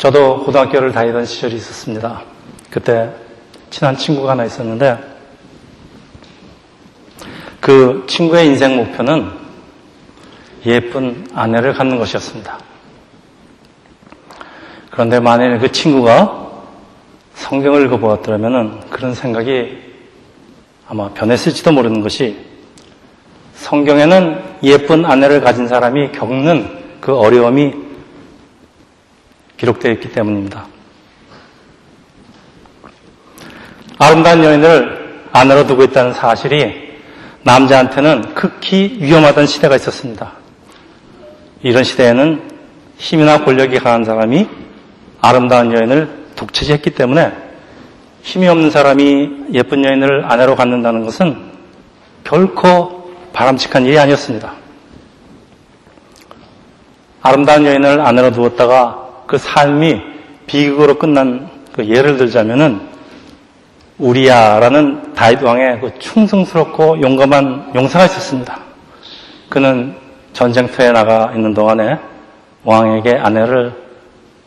저도 0.00 0.44
고등학교를 0.44 0.92
다니던 0.92 1.26
시절이 1.26 1.56
있었습니다. 1.56 2.22
그때 2.70 3.10
친한 3.68 3.94
친구가 3.94 4.30
하나 4.30 4.46
있었는데 4.46 4.96
그 7.60 8.04
친구의 8.08 8.46
인생 8.46 8.76
목표는 8.76 9.30
예쁜 10.64 11.26
아내를 11.34 11.74
갖는 11.74 11.98
것이었습니다. 11.98 12.58
그런데 14.90 15.20
만일 15.20 15.58
그 15.58 15.70
친구가 15.70 16.48
성경을 17.34 17.84
읽어보았더라면 17.84 18.88
그런 18.88 19.12
생각이 19.12 19.76
아마 20.88 21.10
변했을지도 21.10 21.72
모르는 21.72 22.00
것이 22.00 22.38
성경에는 23.52 24.42
예쁜 24.62 25.04
아내를 25.04 25.42
가진 25.42 25.68
사람이 25.68 26.12
겪는 26.12 27.00
그 27.02 27.14
어려움이 27.14 27.89
기록되어 29.60 29.92
있기 29.92 30.12
때문입니다. 30.12 30.64
아름다운 33.98 34.42
여인을 34.42 35.26
아내로 35.32 35.66
두고 35.66 35.84
있다는 35.84 36.14
사실이 36.14 36.90
남자한테는 37.42 38.34
극히 38.34 38.96
위험하던 39.00 39.46
시대가 39.46 39.76
있었습니다. 39.76 40.32
이런 41.62 41.84
시대에는 41.84 42.42
힘이나 42.96 43.44
권력이 43.44 43.78
강한 43.80 44.04
사람이 44.04 44.48
아름다운 45.20 45.72
여인을 45.74 46.08
독차지했기 46.36 46.90
때문에 46.90 47.32
힘이 48.22 48.48
없는 48.48 48.70
사람이 48.70 49.48
예쁜 49.52 49.84
여인을 49.84 50.24
아내로 50.24 50.56
갖는다는 50.56 51.04
것은 51.04 51.36
결코 52.24 53.12
바람직한 53.34 53.84
일이 53.84 53.98
아니었습니다. 53.98 54.54
아름다운 57.20 57.66
여인을 57.66 58.00
아내로 58.00 58.32
두었다가 58.32 59.09
그 59.30 59.38
삶이 59.38 60.02
비극으로 60.48 60.98
끝난 60.98 61.48
그 61.72 61.86
예를 61.86 62.16
들자면은 62.16 62.80
우리야라는 63.96 65.14
다윗 65.14 65.40
왕의 65.40 65.80
그 65.80 65.96
충성스럽고 66.00 67.00
용감한 67.00 67.70
용사가 67.76 68.06
있었습니다. 68.06 68.58
그는 69.48 69.94
전쟁터에 70.32 70.90
나가 70.90 71.30
있는 71.32 71.54
동안에 71.54 71.96
왕에게 72.64 73.18
아내를 73.18 73.72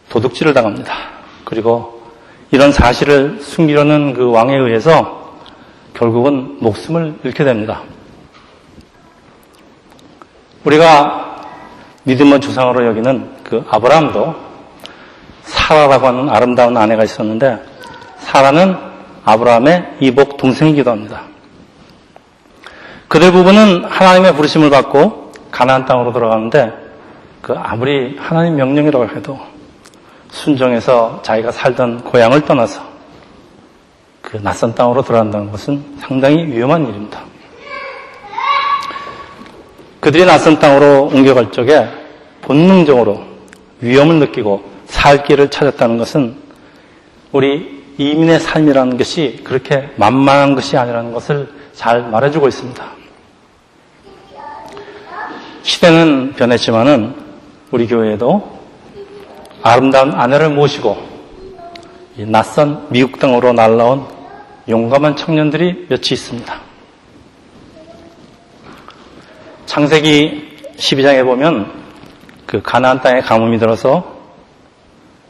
도둑질을 0.09 0.53
당합니다. 0.53 0.93
그리고 1.45 2.01
이런 2.51 2.73
사실을 2.73 3.39
숨기려는 3.39 4.13
그 4.13 4.31
왕에 4.31 4.53
의해서 4.53 5.37
결국은 5.93 6.57
목숨을 6.59 7.19
잃게 7.23 7.45
됩니다. 7.45 7.83
우리가 10.65 11.41
믿음의 12.03 12.41
주상으로 12.41 12.85
여기는 12.85 13.29
그 13.45 13.63
아브라함도 13.69 14.52
사라라고 15.43 16.07
하는 16.07 16.29
아름다운 16.29 16.75
아내가 16.77 17.03
있었는데 17.03 17.63
사라는 18.19 18.75
아브라함의 19.25 19.97
이복 20.01 20.37
동생이기도 20.37 20.91
합니다. 20.91 21.21
그들 23.07 23.31
부부는 23.31 23.85
하나님의 23.85 24.33
부르심을 24.35 24.69
받고 24.69 25.31
가나안 25.51 25.85
땅으로 25.85 26.11
들어가는데 26.13 26.73
그 27.41 27.53
아무리 27.53 28.17
하나님 28.17 28.55
명령이라고 28.55 29.07
해도 29.15 29.39
순종해서 30.31 31.21
자기가 31.21 31.51
살던 31.51 32.05
고향을 32.05 32.41
떠나서 32.45 32.81
그 34.21 34.41
낯선 34.41 34.73
땅으로 34.73 35.03
들어간다는 35.03 35.51
것은 35.51 35.83
상당히 35.99 36.45
위험한 36.45 36.87
일입니다. 36.87 37.19
그들이 39.99 40.25
낯선 40.25 40.57
땅으로 40.57 41.03
옮겨갈 41.13 41.51
적에 41.51 41.87
본능적으로 42.41 43.21
위험을 43.79 44.15
느끼고 44.15 44.72
살 44.93 45.23
길을 45.23 45.49
찾았다는 45.49 45.97
것은 45.97 46.35
우리 47.31 47.83
이민의 47.97 48.39
삶이라는 48.39 48.95
것이 48.97 49.41
그렇게 49.43 49.89
만만한 49.97 50.53
것이 50.53 50.77
아니라는 50.77 51.11
것을 51.11 51.49
잘 51.73 52.03
말해주고 52.09 52.47
있습니다. 52.47 52.85
시대는 55.63 56.33
변했지만은 56.37 57.15
우리 57.71 57.87
교회에도 57.87 58.59
아름다운 59.63 60.13
아내를 60.13 60.49
모시고 60.49 60.95
낯선 62.27 62.85
미국 62.89 63.19
땅으로 63.19 63.51
날라온 63.51 64.05
용감한 64.69 65.15
청년들이 65.15 65.87
몇이 65.89 66.03
있습니다. 66.11 66.61
창세기 69.65 70.75
12장에 70.77 71.25
보면 71.25 71.71
그 72.45 72.61
가나안 72.61 73.01
땅에 73.01 73.21
가뭄이 73.21 73.57
들어서 73.57 74.12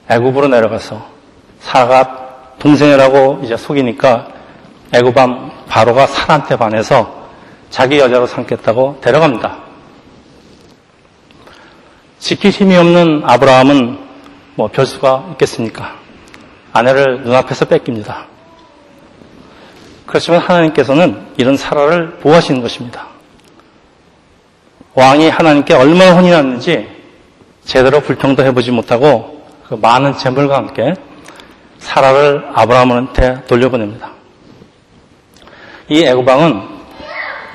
애굽으로 0.10 0.48
내려가서 0.48 1.06
사가 1.60 2.56
동생이라고 2.60 3.42
이제 3.44 3.58
속이니까 3.58 4.28
애굽밤 4.94 5.66
바로가 5.68 6.08
사한테 6.08 6.56
반해서 6.56 7.24
자기 7.70 8.00
여자로 8.00 8.28
삼겠다고 8.28 9.00
데려갑니다. 9.02 9.58
지킬 12.20 12.52
힘이 12.52 12.78
없는 12.78 13.24
아브라함은 13.26 14.00
뭐 14.56 14.68
별수가 14.68 15.30
있겠습니까? 15.32 15.96
아내를 16.72 17.24
눈앞에서 17.24 17.66
뺏깁니다. 17.66 18.28
그렇지만 20.06 20.40
하나님께서는 20.42 21.26
이런 21.38 21.58
사라를 21.58 22.18
보호하시는 22.20 22.62
것입니다. 22.62 23.08
왕이 24.94 25.30
하나님께 25.30 25.74
얼마나 25.74 26.14
혼이 26.14 26.30
났는지 26.30 26.88
제대로 27.66 28.00
불평도 28.00 28.44
해보지 28.44 28.72
못하고 28.72 29.33
그 29.74 29.78
많은 29.82 30.16
재물과 30.16 30.56
함께 30.56 30.94
사라를 31.80 32.48
아브라함한테 32.54 33.46
돌려보냅니다. 33.48 34.12
이 35.90 36.04
애고방은 36.04 36.62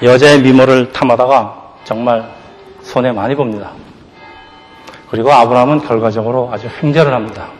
여자의 0.02 0.42
미모를 0.42 0.90
탐하다가 0.90 1.74
정말 1.84 2.28
손해 2.82 3.12
많이 3.12 3.36
봅니다. 3.36 3.70
그리고 5.08 5.32
아브라함은 5.32 5.86
결과적으로 5.86 6.50
아주 6.52 6.68
횡재를 6.82 7.14
합니다. 7.14 7.50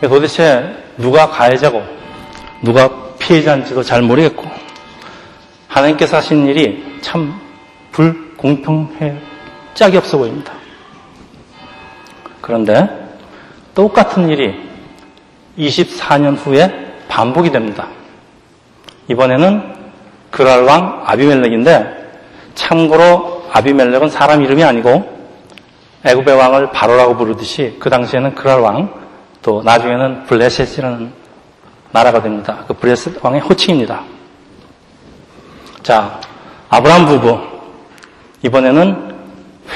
도대체 0.00 0.74
누가 0.96 1.28
가해자고 1.28 1.84
누가 2.60 2.90
피해자인지도 3.20 3.84
잘 3.84 4.02
모르겠고 4.02 4.44
하나님께서 5.68 6.16
하신 6.16 6.48
일이 6.48 6.98
참 7.02 7.40
불공평해 7.92 9.14
짝이 9.74 9.96
없어 9.96 10.18
보입니다. 10.18 10.59
그런데 12.50 12.88
똑같은 13.76 14.28
일이 14.28 14.52
24년 15.56 16.36
후에 16.36 16.96
반복이 17.06 17.52
됩니다. 17.52 17.86
이번에는 19.06 19.72
그랄 20.32 20.64
왕 20.64 21.04
아비멜렉인데 21.06 22.10
참고로 22.56 23.44
아비멜렉은 23.52 24.10
사람 24.10 24.42
이름이 24.42 24.64
아니고 24.64 25.20
애굽의 26.04 26.34
왕을 26.34 26.72
바로라고 26.72 27.16
부르듯이 27.16 27.76
그 27.78 27.88
당시에는 27.88 28.34
그랄 28.34 28.58
왕, 28.60 28.92
또 29.42 29.62
나중에는 29.62 30.24
블레셋이라는 30.24 31.12
나라가 31.92 32.20
됩니다. 32.20 32.64
그 32.66 32.74
블레셋 32.74 33.24
왕의 33.24 33.42
호칭입니다. 33.42 34.02
자, 35.84 36.20
아브라함 36.68 37.06
부부 37.06 37.38
이번에는 38.42 39.14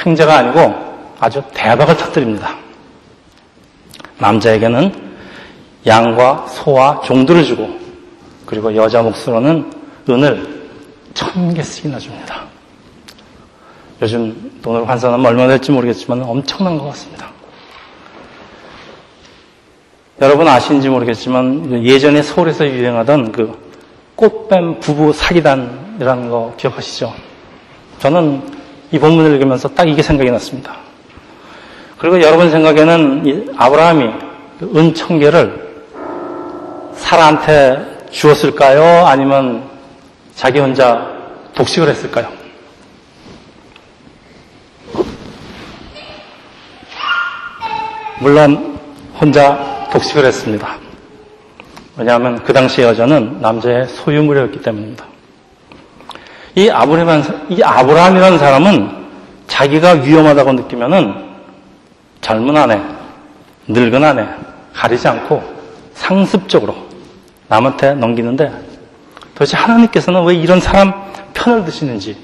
횡재가 0.04 0.38
아니고 0.38 0.84
아주 1.20 1.42
대박을 1.54 1.96
터뜨립니다. 1.96 2.63
남자에게는 4.24 4.92
양과 5.86 6.46
소와 6.48 7.02
종들을 7.02 7.44
주고 7.44 7.68
그리고 8.46 8.74
여자 8.74 9.02
몫으로는 9.02 9.70
은을 10.08 10.68
천 11.12 11.52
개씩이나 11.52 11.98
줍니다. 11.98 12.44
요즘 14.00 14.52
돈으로 14.62 14.86
환산하면 14.86 15.26
얼마 15.26 15.46
될지 15.46 15.70
모르겠지만 15.70 16.22
엄청난 16.22 16.78
것 16.78 16.86
같습니다. 16.86 17.30
여러분 20.20 20.48
아시는지 20.48 20.88
모르겠지만 20.88 21.84
예전에 21.84 22.22
서울에서 22.22 22.66
유행하던 22.66 23.32
그 23.32 23.62
꽃뱀 24.16 24.80
부부 24.80 25.12
사기단이라는 25.12 26.30
거 26.30 26.54
기억하시죠? 26.56 27.12
저는 27.98 28.42
이 28.92 28.98
본문을 28.98 29.32
읽으면서 29.34 29.68
딱 29.68 29.88
이게 29.88 30.02
생각이 30.02 30.30
났습니다. 30.30 30.76
그리고 32.04 32.20
여러분 32.20 32.50
생각에는 32.50 33.54
아브라함이 33.56 34.10
그 34.58 34.70
은천 34.76 35.20
개를 35.20 35.86
사라한테 36.92 38.08
주었을까요? 38.10 39.06
아니면 39.06 39.64
자기 40.34 40.58
혼자 40.58 41.10
독식을 41.54 41.88
했을까요? 41.88 42.28
물론 48.20 48.78
혼자 49.18 49.88
독식을 49.90 50.26
했습니다. 50.26 50.76
왜냐하면 51.96 52.44
그 52.44 52.52
당시 52.52 52.82
여자는 52.82 53.40
남자의 53.40 53.88
소유물이었기 53.88 54.60
때문입니다. 54.60 55.06
이 56.54 56.68
아브라함, 56.68 57.46
이 57.48 57.62
아브라함이라는 57.62 58.38
사람은 58.38 58.90
자기가 59.46 59.92
위험하다고 59.92 60.52
느끼면은 60.52 61.33
젊은 62.24 62.56
아내, 62.56 62.80
늙은 63.68 64.02
아내 64.02 64.26
가리지 64.72 65.06
않고 65.06 65.42
상습적으로 65.92 66.74
남한테 67.48 67.92
넘기는데 67.92 68.50
도대체 69.34 69.58
하나님께서는 69.58 70.24
왜 70.24 70.34
이런 70.34 70.58
사람 70.58 71.12
편을 71.34 71.66
드시는지 71.66 72.16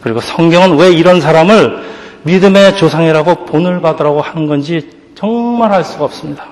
그리고 0.00 0.22
성경은 0.22 0.78
왜 0.78 0.90
이런 0.90 1.20
사람을 1.20 1.84
믿음의 2.22 2.78
조상이라고 2.78 3.44
본을 3.44 3.82
받으라고 3.82 4.22
하는 4.22 4.46
건지 4.46 4.90
정말 5.14 5.70
알 5.70 5.84
수가 5.84 6.06
없습니다. 6.06 6.46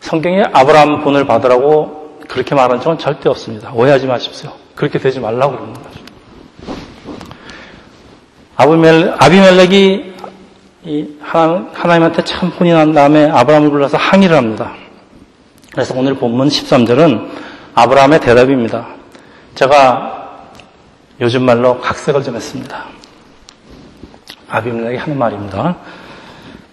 성경에 0.00 0.42
아브라함 0.52 1.04
본을 1.04 1.24
받으라고 1.24 2.18
그렇게 2.26 2.56
말한 2.56 2.80
적은 2.80 2.98
절대 2.98 3.28
없습니다. 3.28 3.70
오해하지 3.72 4.08
마십시오. 4.08 4.52
그렇게 4.74 4.98
되지 4.98 5.20
말라고 5.20 5.52
그러는 5.52 5.74
거죠. 5.74 6.07
아비멜렉이 8.58 10.14
하나님한테 11.22 12.24
참 12.24 12.48
혼이 12.48 12.72
난 12.72 12.92
다음에 12.92 13.30
아브라함을 13.30 13.70
불러서 13.70 13.96
항의를 13.96 14.36
합니다. 14.36 14.72
그래서 15.72 15.94
오늘 15.96 16.14
본문 16.14 16.48
13절은 16.48 17.28
아브라함의 17.74 18.20
대답입니다. 18.20 18.86
제가 19.54 20.40
요즘 21.20 21.44
말로 21.44 21.78
각색을 21.80 22.24
좀 22.24 22.34
했습니다. 22.34 22.84
아비멜렉이 24.50 24.96
하는 24.96 25.16
말입니다. 25.18 25.76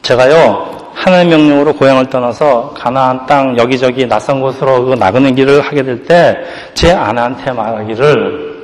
제가요, 0.01 0.91
하나님 0.95 1.29
명령으로 1.29 1.73
고향을 1.73 2.09
떠나서 2.09 2.73
가나안 2.75 3.27
땅 3.27 3.55
여기저기 3.59 4.07
낯선 4.07 4.41
곳으로 4.41 4.85
그 4.85 4.93
나그네 4.95 5.33
길을 5.33 5.61
하게 5.61 5.83
될 5.83 6.03
때 6.05 6.35
제 6.73 6.91
아내한테 6.91 7.51
말하기를 7.51 8.55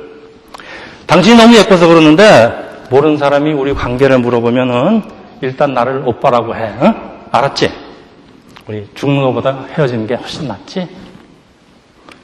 당신이 1.06 1.36
너무 1.36 1.54
예뻐서 1.56 1.86
그러는데 1.86 2.71
모르는 2.92 3.16
사람이 3.16 3.54
우리 3.54 3.72
관계를 3.72 4.18
물어보면은 4.18 5.02
일단 5.40 5.72
나를 5.72 6.02
오빠라고 6.04 6.54
해. 6.54 6.64
어? 6.78 7.26
알았지? 7.32 7.72
우리 8.66 8.86
죽는 8.94 9.22
것보다 9.22 9.64
헤어지는 9.72 10.06
게 10.06 10.14
훨씬 10.14 10.46
낫지? 10.46 10.86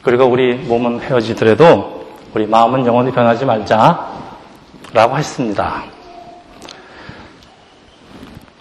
그리고 0.02 0.26
우리 0.26 0.56
몸은 0.56 1.00
헤어지더라도 1.00 2.06
우리 2.34 2.46
마음은 2.46 2.84
영원히 2.84 3.10
변하지 3.10 3.46
말자. 3.46 4.18
라고 4.92 5.16
했습니다. 5.16 5.84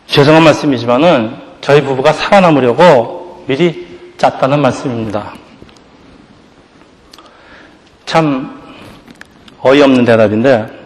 죄송한 0.07 0.43
말씀이지만은 0.43 1.35
저희 1.59 1.81
부부가 1.81 2.13
살아남으려고 2.13 3.43
미리 3.47 3.85
짰다는 4.17 4.61
말씀입니다. 4.61 5.33
참 8.05 8.61
어이없는 9.61 10.05
대답인데 10.05 10.77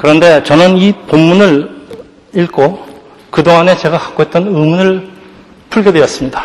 그런데 0.00 0.42
저는 0.42 0.78
이 0.78 0.92
본문을 0.92 1.86
읽고 2.34 2.86
그동안에 3.30 3.76
제가 3.76 3.98
갖고 3.98 4.22
있던 4.22 4.46
의문을 4.46 5.10
풀게 5.68 5.92
되었습니다. 5.92 6.42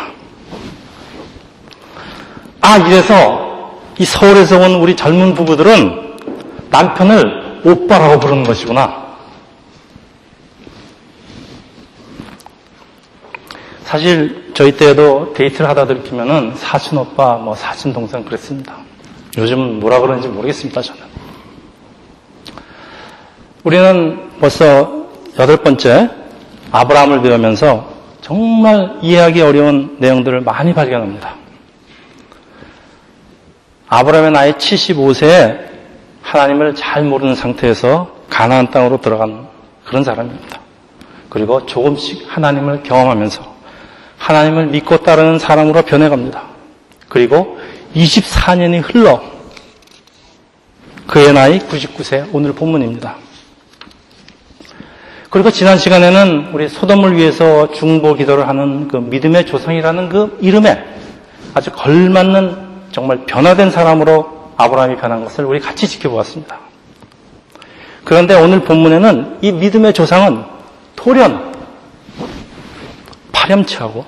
아, 2.60 2.76
이래서 2.76 3.80
이 3.98 4.04
서울에서 4.04 4.58
온 4.58 4.74
우리 4.74 4.94
젊은 4.94 5.32
부부들은 5.32 6.16
남편을 6.68 7.62
오빠라고 7.64 8.20
부르는 8.20 8.44
것이구나. 8.44 9.06
사실 13.84 14.52
저희 14.52 14.76
때에도 14.76 15.32
데이트를 15.32 15.66
하다 15.70 15.86
들키면은 15.86 16.52
사진 16.56 16.98
오빠, 16.98 17.38
뭐 17.38 17.54
사진 17.54 17.94
동생 17.94 18.22
그랬습니다. 18.22 18.76
요즘은 19.38 19.80
뭐라 19.80 20.00
그러는지 20.00 20.28
모르겠습니다, 20.28 20.82
저는. 20.82 21.25
우리는 23.66 24.30
벌써 24.38 25.08
여덟 25.40 25.56
번째 25.56 26.08
아브라함을 26.70 27.20
배우면서 27.22 27.92
정말 28.20 28.96
이해하기 29.02 29.42
어려운 29.42 29.96
내용들을 29.98 30.42
많이 30.42 30.72
발견합니다. 30.72 31.34
아브라함의 33.88 34.30
나이 34.30 34.52
75세에 34.52 35.66
하나님을 36.22 36.76
잘 36.76 37.02
모르는 37.02 37.34
상태에서 37.34 38.14
가나안 38.30 38.70
땅으로 38.70 39.00
들어간 39.00 39.48
그런 39.84 40.04
사람입니다. 40.04 40.60
그리고 41.28 41.66
조금씩 41.66 42.24
하나님을 42.28 42.84
경험하면서 42.84 43.56
하나님을 44.16 44.66
믿고 44.66 44.98
따르는 44.98 45.40
사람으로 45.40 45.82
변해갑니다. 45.82 46.40
그리고 47.08 47.58
24년이 47.96 48.82
흘러 48.84 49.20
그의 51.08 51.32
나이 51.32 51.58
99세 51.58 52.28
오늘 52.32 52.52
본문입니다. 52.52 53.25
그리고 55.30 55.50
지난 55.50 55.76
시간에는 55.76 56.50
우리 56.52 56.68
소돔을 56.68 57.16
위해서 57.16 57.72
중보 57.72 58.14
기도를 58.14 58.48
하는 58.48 58.88
그 58.88 58.96
믿음의 58.96 59.46
조상이라는 59.46 60.08
그 60.08 60.38
이름에 60.40 60.84
아주 61.54 61.70
걸맞는 61.72 62.66
정말 62.92 63.24
변화된 63.26 63.70
사람으로 63.70 64.52
아브라함이 64.56 64.96
변한 64.96 65.24
것을 65.24 65.44
우리 65.44 65.60
같이 65.60 65.88
지켜보았습니다. 65.88 66.58
그런데 68.04 68.34
오늘 68.34 68.60
본문에는 68.60 69.38
이 69.42 69.52
믿음의 69.52 69.92
조상은 69.92 70.44
돌연 70.94 71.52
파렴치하고 73.32 74.04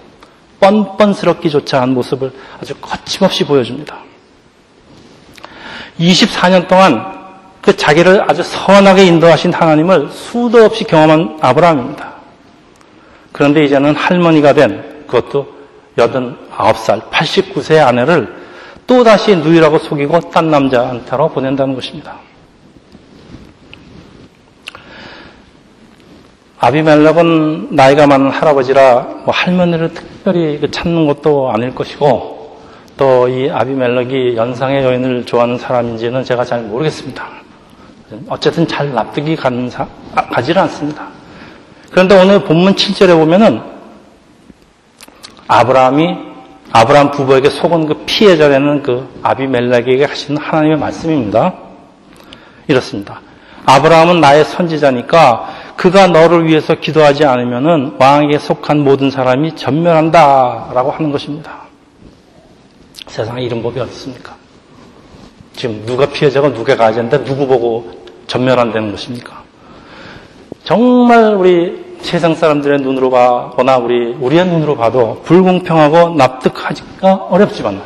뻔뻔스럽기조차 0.60 1.82
한 1.82 1.94
모습을 1.94 2.32
아주 2.60 2.74
거침없이 2.80 3.44
보여줍니다. 3.44 3.98
24년 5.98 6.68
동안 6.68 7.17
그 7.68 7.76
자기를 7.76 8.24
아주 8.26 8.42
선하게 8.42 9.04
인도하신 9.04 9.52
하나님을 9.52 10.08
수도 10.08 10.64
없이 10.64 10.84
경험한 10.84 11.36
아브라함입니다. 11.42 12.14
그런데 13.30 13.62
이제는 13.62 13.94
할머니가 13.94 14.54
된 14.54 15.04
그것도 15.06 15.46
89살, 15.98 17.10
89세의 17.10 17.86
아내를 17.86 18.34
또다시 18.86 19.36
누이라고 19.36 19.80
속이고 19.80 20.30
딴 20.30 20.50
남자한테로 20.50 21.28
보낸다는 21.28 21.74
것입니다. 21.74 22.14
아비멜렉은 26.60 27.74
나이가 27.76 28.06
많은 28.06 28.30
할아버지라 28.30 29.24
뭐 29.26 29.34
할머니를 29.34 29.92
특별히 29.92 30.58
그 30.58 30.70
찾는 30.70 31.06
것도 31.06 31.52
아닐 31.52 31.74
것이고 31.74 32.62
또 32.96 33.28
이 33.28 33.50
아비멜렉이 33.50 34.36
연상의 34.36 34.84
여인을 34.84 35.26
좋아하는 35.26 35.58
사람인지는 35.58 36.24
제가 36.24 36.46
잘 36.46 36.62
모르겠습니다. 36.62 37.47
어쨌든 38.28 38.66
잘 38.66 38.92
납득이 38.92 39.36
가는 39.36 39.68
사, 39.68 39.86
아, 40.14 40.26
가지를 40.28 40.62
않습니다. 40.62 41.08
그런데 41.90 42.20
오늘 42.20 42.44
본문 42.44 42.74
7절에 42.74 43.16
보면은 43.18 43.60
아브라함이 45.46 46.28
아브라함 46.72 47.10
부부에게 47.12 47.50
속은 47.50 47.86
그 47.86 48.04
피해자라는 48.06 48.82
그 48.82 49.08
아비멜렉에게 49.22 50.04
하시는 50.04 50.40
하나님의 50.40 50.78
말씀입니다. 50.78 51.54
이렇습니다. 52.66 53.20
아브라함은 53.64 54.20
나의 54.20 54.44
선지자니까 54.44 55.48
그가 55.76 56.08
너를 56.08 56.46
위해서 56.46 56.74
기도하지 56.74 57.24
않으면은 57.24 57.96
왕에게 57.98 58.38
속한 58.38 58.80
모든 58.80 59.10
사람이 59.10 59.56
전멸한다라고 59.56 60.90
하는 60.90 61.12
것입니다. 61.12 61.62
세상에 63.06 63.42
이런 63.42 63.62
법이 63.62 63.80
어디 63.80 63.90
있습니까? 63.92 64.37
지금 65.58 65.84
누가 65.84 66.06
피해자고 66.06 66.54
누가 66.54 66.76
가해자인데 66.76 67.24
누구 67.24 67.44
보고 67.48 67.90
전멸한다는 68.28 68.92
것입니까? 68.92 69.42
정말 70.62 71.34
우리 71.34 71.96
세상 72.00 72.36
사람들의 72.36 72.80
눈으로 72.80 73.10
봐거나 73.10 73.76
우리 73.78 74.12
우리의 74.20 74.46
눈으로 74.46 74.76
봐도 74.76 75.20
불공평하고 75.24 76.10
납득하기가 76.10 77.12
어렵지만 77.30 77.82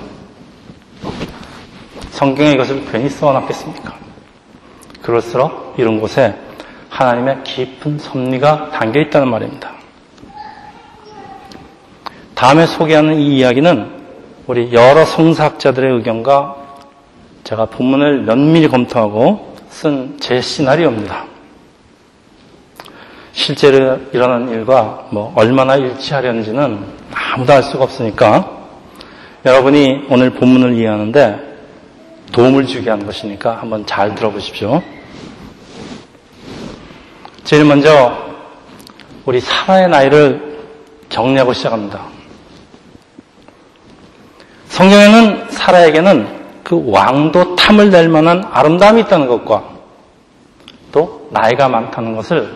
성경에 2.10 2.50
이것을 2.50 2.84
괜히 2.92 3.08
써놨겠습니까? 3.08 3.94
그럴수록 5.00 5.74
이런 5.78 5.98
곳에 5.98 6.36
하나님의 6.90 7.42
깊은 7.42 7.98
섭리가 7.98 8.72
담겨 8.72 9.00
있다는 9.00 9.28
말입니다. 9.28 9.72
다음에 12.34 12.66
소개하는 12.66 13.18
이 13.18 13.38
이야기는 13.38 14.02
우리 14.46 14.74
여러 14.74 15.06
성사학자들의 15.06 15.90
의견과 15.94 16.61
제가 17.44 17.66
본문을 17.66 18.22
면밀히 18.22 18.68
검토하고 18.68 19.56
쓴 19.68 20.16
제 20.20 20.40
시나리오입니다. 20.40 21.24
실제로 23.32 23.98
일어난 24.12 24.48
일과 24.50 25.08
뭐 25.10 25.32
얼마나 25.34 25.76
일치하려는지는 25.76 26.84
아무도 27.12 27.52
알 27.52 27.62
수가 27.62 27.84
없으니까 27.84 28.48
여러분이 29.44 30.06
오늘 30.10 30.30
본문을 30.30 30.74
이해하는데 30.74 31.52
도움을 32.32 32.66
주게 32.66 32.90
하는 32.90 33.04
것이니까 33.06 33.56
한번 33.56 33.84
잘 33.86 34.14
들어보십시오. 34.14 34.82
제일 37.44 37.64
먼저 37.64 38.16
우리 39.24 39.40
사라의 39.40 39.88
나이를 39.88 40.60
정리하고 41.08 41.52
시작합니다. 41.52 42.06
성경에는 44.68 45.50
사라에게는 45.50 46.41
그 46.62 46.82
왕도 46.90 47.56
탐을 47.56 47.90
낼 47.90 48.08
만한 48.08 48.44
아름다움이 48.50 49.02
있다는 49.02 49.26
것과 49.26 49.64
또 50.92 51.28
나이가 51.30 51.68
많다는 51.68 52.16
것을 52.16 52.52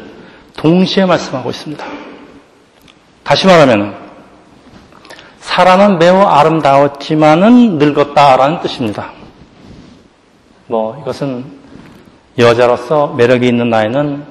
동시에 0.57 1.07
말씀하고 1.07 1.51
있습니다. 1.51 1.85
다시 3.25 3.47
말하면 3.47 3.97
사라는 5.41 5.99
매우 5.99 6.21
아름다웠지만은 6.21 7.79
늙었다라는 7.79 8.61
뜻입니다. 8.61 9.11
뭐 10.67 10.99
이것은 11.01 11.45
여자로서 12.39 13.15
매력이 13.17 13.49
있는 13.49 13.71
나이는 13.71 14.25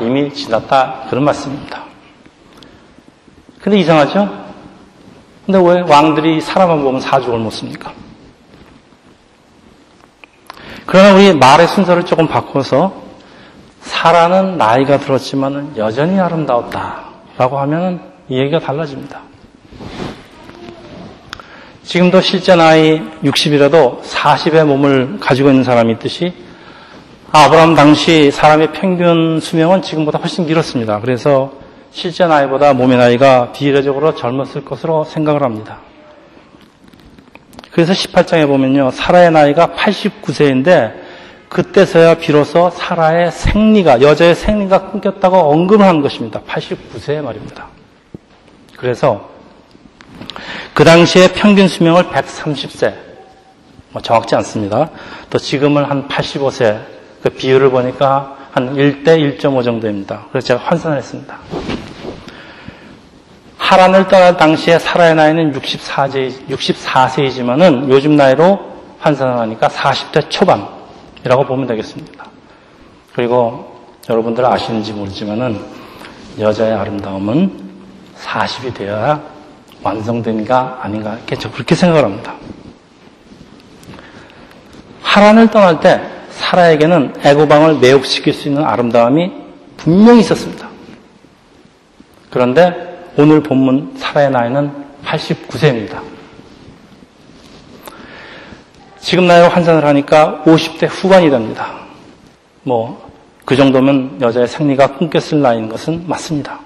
이미 0.00 0.32
지났다 0.32 1.06
그런 1.08 1.24
말씀입니다. 1.24 1.84
근데 3.60 3.78
이상하죠? 3.78 4.28
근데 5.46 5.58
왜 5.58 5.80
왕들이 5.80 6.40
사람만 6.40 6.82
보면 6.82 7.00
사족을 7.00 7.38
못 7.38 7.50
씁니까? 7.50 7.92
그러나 10.90 11.12
우리 11.12 11.34
말의 11.34 11.68
순서를 11.68 12.06
조금 12.06 12.26
바꿔서 12.26 13.02
사라는 13.82 14.56
나이가 14.56 14.96
들었지만 14.96 15.74
여전히 15.76 16.18
아름다웠다라고 16.18 17.58
하면 17.58 18.00
이 18.30 18.38
얘기가 18.38 18.58
달라집니다. 18.58 19.20
지금도 21.82 22.22
실제 22.22 22.56
나이 22.56 23.02
60이라도 23.22 24.00
40의 24.00 24.64
몸을 24.64 25.18
가지고 25.20 25.50
있는 25.50 25.62
사람이 25.62 25.92
있듯이 25.92 26.32
아브라함 27.32 27.74
당시 27.74 28.30
사람의 28.30 28.72
평균 28.72 29.40
수명은 29.40 29.82
지금보다 29.82 30.18
훨씬 30.18 30.46
길었습니다. 30.46 31.00
그래서 31.00 31.52
실제 31.90 32.26
나이보다 32.26 32.72
몸의 32.72 32.96
나이가 32.96 33.52
비례적으로 33.52 34.14
젊었을 34.14 34.64
것으로 34.64 35.04
생각을 35.04 35.42
합니다. 35.42 35.80
그래서 37.78 37.92
18장에 37.92 38.44
보면요. 38.48 38.90
사라의 38.90 39.30
나이가 39.30 39.68
89세인데 39.68 40.94
그때서야 41.48 42.14
비로소 42.14 42.70
사라의 42.70 43.30
생리가 43.30 44.02
여자의 44.02 44.34
생리가 44.34 44.90
끊겼다고 44.90 45.36
언급을 45.36 45.86
한 45.86 46.00
것입니다. 46.00 46.40
89세 46.40 47.22
말입니다. 47.22 47.68
그래서 48.76 49.30
그 50.74 50.82
당시에 50.82 51.28
평균 51.28 51.68
수명을 51.68 52.08
130세 52.08 52.94
뭐 53.92 54.02
정확지 54.02 54.34
않습니다. 54.34 54.90
또 55.30 55.38
지금은 55.38 55.84
한 55.84 56.08
85세 56.08 56.80
그 57.22 57.30
비율을 57.30 57.70
보니까 57.70 58.38
한 58.50 58.74
1대 58.74 59.38
1.5 59.38 59.62
정도입니다. 59.62 60.26
그래서 60.32 60.48
제가 60.48 60.60
환산을 60.64 60.98
했습니다. 60.98 61.38
하란을 63.68 64.08
떠날 64.08 64.34
당시에 64.34 64.78
사라의 64.78 65.14
나이는 65.14 65.52
64세, 65.52 66.48
64세이지만은 66.48 67.90
요즘 67.90 68.16
나이로 68.16 68.58
환산을 68.98 69.36
하니까 69.40 69.68
40대 69.68 70.30
초반이라고 70.30 71.44
보면 71.46 71.66
되겠습니다. 71.66 72.24
그리고 73.12 73.78
여러분들 74.08 74.46
아시는지 74.46 74.94
모르지만은 74.94 75.60
여자의 76.40 76.72
아름다움은 76.72 77.60
40이 78.18 78.72
되어야 78.72 79.22
완성된가 79.82 80.78
아닌가 80.80 81.18
이렇게 81.26 81.36
그렇게 81.50 81.74
생각을 81.74 82.04
합니다. 82.04 82.36
하란을 85.02 85.50
떠날 85.50 85.78
때 85.80 86.00
사라에게는 86.30 87.16
애고방을 87.22 87.80
매혹시킬 87.80 88.32
수 88.32 88.48
있는 88.48 88.64
아름다움이 88.64 89.30
분명히 89.76 90.20
있었습니다. 90.20 90.66
그런데 92.30 92.87
오늘 93.20 93.42
본문 93.42 93.94
사라의 93.96 94.30
나이는 94.30 94.70
89세입니다. 95.04 96.00
지금 99.00 99.26
나이로 99.26 99.48
환산을 99.48 99.84
하니까 99.84 100.44
50대 100.46 100.86
후반이 100.88 101.28
됩니다. 101.28 101.80
뭐, 102.62 103.10
그 103.44 103.56
정도면 103.56 104.18
여자의 104.20 104.46
생리가 104.46 104.98
끊겼을 104.98 105.42
나이인 105.42 105.68
것은 105.68 106.04
맞습니다. 106.06 106.60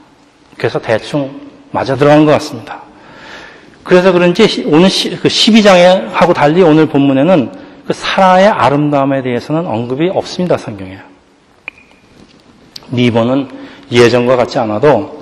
그래서 0.58 0.78
대충 0.78 1.40
맞아 1.70 1.96
들어가는 1.96 2.26
것 2.26 2.32
같습니다. 2.32 2.82
그래서 3.82 4.12
그런지 4.12 4.64
오늘 4.66 4.90
그 5.22 5.28
12장에 5.28 6.10
하고 6.12 6.34
달리 6.34 6.62
오늘 6.62 6.84
본문에는 6.84 7.50
그 7.86 7.94
사라의 7.94 8.48
아름다움에 8.48 9.22
대해서는 9.22 9.66
언급이 9.66 10.10
없습니다, 10.10 10.58
성경에. 10.58 10.98
니버는 12.92 13.48
예전과 13.90 14.36
같지 14.36 14.58
않아도 14.58 15.21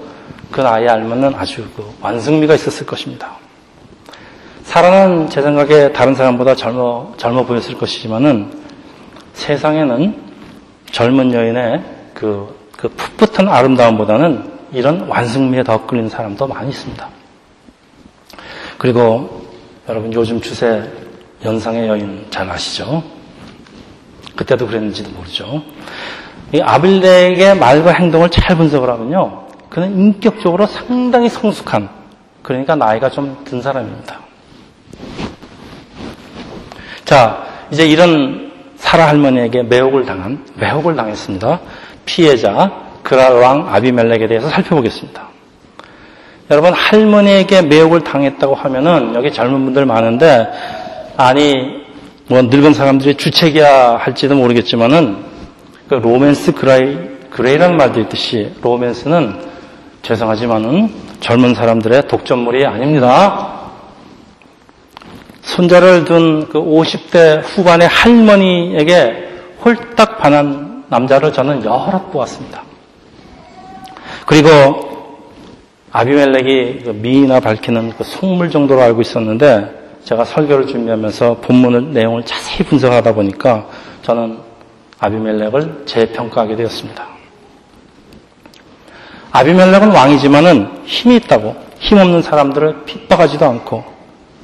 그 0.50 0.61
나이 0.61 0.88
알면은 0.88 1.35
아주 1.35 1.66
그 1.76 1.85
완성미가 2.00 2.54
있었을 2.54 2.87
것입니다. 2.87 3.37
사라는 4.64 5.28
제 5.30 5.42
생각에 5.42 5.92
다른 5.92 6.14
사람보다 6.14 6.54
젊어, 6.54 7.12
젊어 7.16 7.45
보였을 7.45 7.76
것이지만은 7.76 8.52
세상에는 9.33 10.14
젊은 10.92 11.33
여인의 11.33 11.83
그, 12.14 12.54
그 12.76 12.88
풋풋한 12.88 13.49
아름다움보다는 13.49 14.50
이런 14.73 15.09
완성미에 15.09 15.62
더 15.64 15.87
끌리는 15.87 16.09
사람도 16.09 16.47
많이 16.47 16.71
있습니다. 16.71 17.09
그리고 18.78 19.45
여러분 19.88 20.12
요즘 20.12 20.40
추세 20.40 20.83
연상의 21.45 21.88
여인 21.88 22.26
잘 22.30 22.49
아시죠? 22.49 23.02
그때도 24.37 24.66
그랬는지도 24.66 25.11
모르죠. 25.11 25.62
이 26.52 26.61
아빌렉의 26.61 27.59
말과 27.59 27.92
행동을 27.92 28.30
잘 28.30 28.57
분석을 28.57 28.88
하면요. 28.88 29.50
그는 29.70 29.96
인격적으로 29.98 30.66
상당히 30.66 31.28
성숙한, 31.28 31.88
그러니까 32.42 32.74
나이가 32.74 33.08
좀 33.08 33.44
든 33.44 33.62
사람입니다. 33.62 34.18
자, 37.04 37.44
이제 37.70 37.86
이런 37.86 38.50
사라 38.76 39.06
할머니에게 39.08 39.62
매혹을 39.62 40.04
당한, 40.04 40.44
매혹을 40.56 40.96
당했습니다. 40.96 41.60
피해자, 42.04 42.72
그랄 43.02 43.34
왕 43.34 43.72
아비멜렉에 43.72 44.26
대해서 44.26 44.48
살펴보겠습니다. 44.48 45.28
여러분, 46.50 46.72
할머니에게 46.72 47.62
매혹을 47.62 48.00
당했다고 48.00 48.56
하면은, 48.56 49.14
여기 49.14 49.32
젊은 49.32 49.64
분들 49.64 49.86
많은데, 49.86 50.48
아니, 51.16 51.84
뭐, 52.28 52.42
늙은 52.42 52.74
사람들이 52.74 53.14
주책이야 53.16 53.98
할지도 53.98 54.34
모르겠지만은, 54.34 55.18
그 55.88 55.94
로맨스 55.94 56.54
그라이, 56.54 56.98
그레이라는 57.30 57.76
말도 57.76 58.00
있듯이, 58.00 58.52
로맨스는 58.62 59.50
죄송하지만은 60.02 60.90
젊은 61.21 61.54
사람들의 61.54 62.09
독점물이 62.09 62.66
아닙니다. 62.66 63.61
손자를 65.42 66.04
둔 66.04 66.49
그 66.49 66.59
50대 66.61 67.42
후반의 67.42 67.88
할머니에게 67.88 69.28
홀딱 69.64 70.19
반한 70.19 70.85
남자를 70.88 71.33
저는 71.33 71.64
여러 71.64 72.00
보았습니다. 72.11 72.62
그리고 74.26 74.90
아비멜렉이 75.92 76.85
그 76.85 76.90
미인이나 76.90 77.40
밝히는 77.40 77.95
그 77.97 78.04
속물 78.04 78.50
정도로 78.50 78.80
알고 78.80 79.00
있었는데 79.00 79.99
제가 80.04 80.25
설교를 80.25 80.66
준비하면서 80.66 81.38
본문을 81.42 81.92
내용을 81.92 82.25
자세히 82.25 82.64
분석하다 82.66 83.14
보니까 83.14 83.66
저는 84.02 84.38
아비멜렉을 84.99 85.83
재평가하게 85.87 86.57
되었습니다. 86.57 87.19
아비멜렉은 89.32 89.92
왕이지만은 89.92 90.82
힘이 90.84 91.16
있다고 91.16 91.56
힘없는 91.78 92.22
사람들을 92.22 92.84
핍박하지도 92.84 93.46
않고 93.46 93.84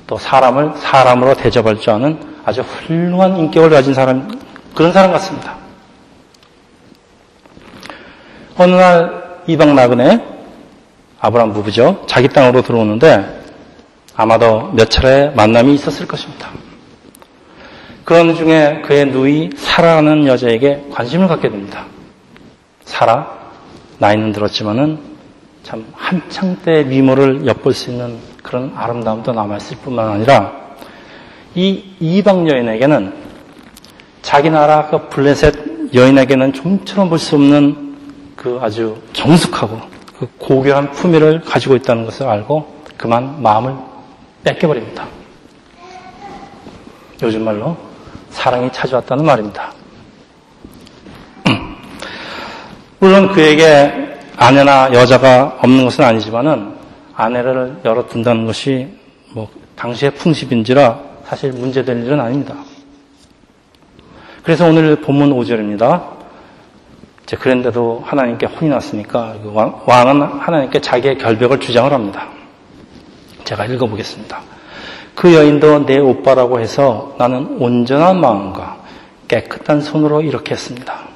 또 0.06 0.18
사람을 0.18 0.72
사람으로 0.76 1.34
대접할 1.34 1.80
줄 1.80 1.90
아는 1.90 2.18
아주 2.44 2.62
훌륭한 2.62 3.36
인격을 3.36 3.70
가진 3.70 3.92
사람 3.94 4.30
그런 4.74 4.92
사람 4.92 5.10
같습니다. 5.12 5.56
어느 8.56 8.74
날 8.74 9.42
이방 9.46 9.74
나그네 9.74 10.24
아브라함 11.20 11.52
부부죠. 11.52 12.04
자기 12.06 12.28
땅으로 12.28 12.62
들어오는데 12.62 13.42
아마도 14.14 14.70
몇 14.72 14.88
차례 14.88 15.30
만남이 15.30 15.74
있었을 15.74 16.06
것입니다. 16.06 16.48
그런 18.04 18.36
중에 18.36 18.82
그의 18.84 19.06
누이 19.06 19.50
사라라는 19.56 20.26
여자에게 20.26 20.84
관심을 20.92 21.26
갖게 21.26 21.50
됩니다. 21.50 21.84
사라, 22.84 23.35
나이는 23.98 24.32
들었지만은 24.32 24.98
참 25.62 25.84
한창 25.94 26.56
때 26.64 26.84
미모를 26.84 27.46
엿볼 27.46 27.72
수 27.72 27.90
있는 27.90 28.18
그런 28.42 28.72
아름다움도 28.76 29.32
남아있을 29.32 29.78
뿐만 29.78 30.08
아니라 30.08 30.52
이 31.54 31.82
이방 31.98 32.48
여인에게는 32.48 33.12
자기 34.22 34.50
나라 34.50 34.86
그 34.88 35.08
블레셋 35.08 35.94
여인에게는 35.94 36.52
좀처럼 36.52 37.08
볼 37.08 37.18
수 37.18 37.34
없는 37.36 37.96
그 38.36 38.58
아주 38.60 38.98
정숙하고 39.12 39.80
그 40.18 40.28
고귀한 40.38 40.90
품위를 40.92 41.40
가지고 41.40 41.74
있다는 41.76 42.04
것을 42.04 42.26
알고 42.28 42.76
그만 42.96 43.42
마음을 43.42 43.74
뺏겨버립니다. 44.44 45.06
요즘 47.22 47.44
말로 47.44 47.76
사랑이 48.30 48.70
찾아왔다는 48.72 49.24
말입니다. 49.24 49.65
물론 52.98 53.30
그에게 53.32 54.16
아내나 54.36 54.92
여자가 54.92 55.58
없는 55.60 55.84
것은 55.84 56.04
아니지만은 56.04 56.74
아내를 57.14 57.80
열어 57.84 58.06
둔다는 58.06 58.46
것이 58.46 58.88
뭐 59.32 59.48
당시의 59.76 60.12
풍습인지라 60.12 60.98
사실 61.24 61.52
문제될 61.52 62.04
일은 62.04 62.20
아닙니다. 62.20 62.54
그래서 64.42 64.66
오늘 64.66 64.96
본문 64.96 65.30
5절입니다. 65.30 66.16
이제 67.24 67.36
그런데도 67.36 68.02
하나님께 68.06 68.46
혼이 68.46 68.70
났으니까 68.70 69.34
그 69.42 69.52
왕은 69.52 70.22
하나님께 70.22 70.80
자기의 70.80 71.18
결벽을 71.18 71.58
주장을 71.58 71.92
합니다. 71.92 72.28
제가 73.44 73.66
읽어보겠습니다. 73.66 74.40
그 75.14 75.34
여인도 75.34 75.84
내 75.86 75.98
오빠라고 75.98 76.60
해서 76.60 77.14
나는 77.18 77.56
온전한 77.58 78.20
마음과 78.20 78.76
깨끗한 79.28 79.80
손으로 79.80 80.22
이렇게 80.22 80.52
했습니다. 80.52 81.15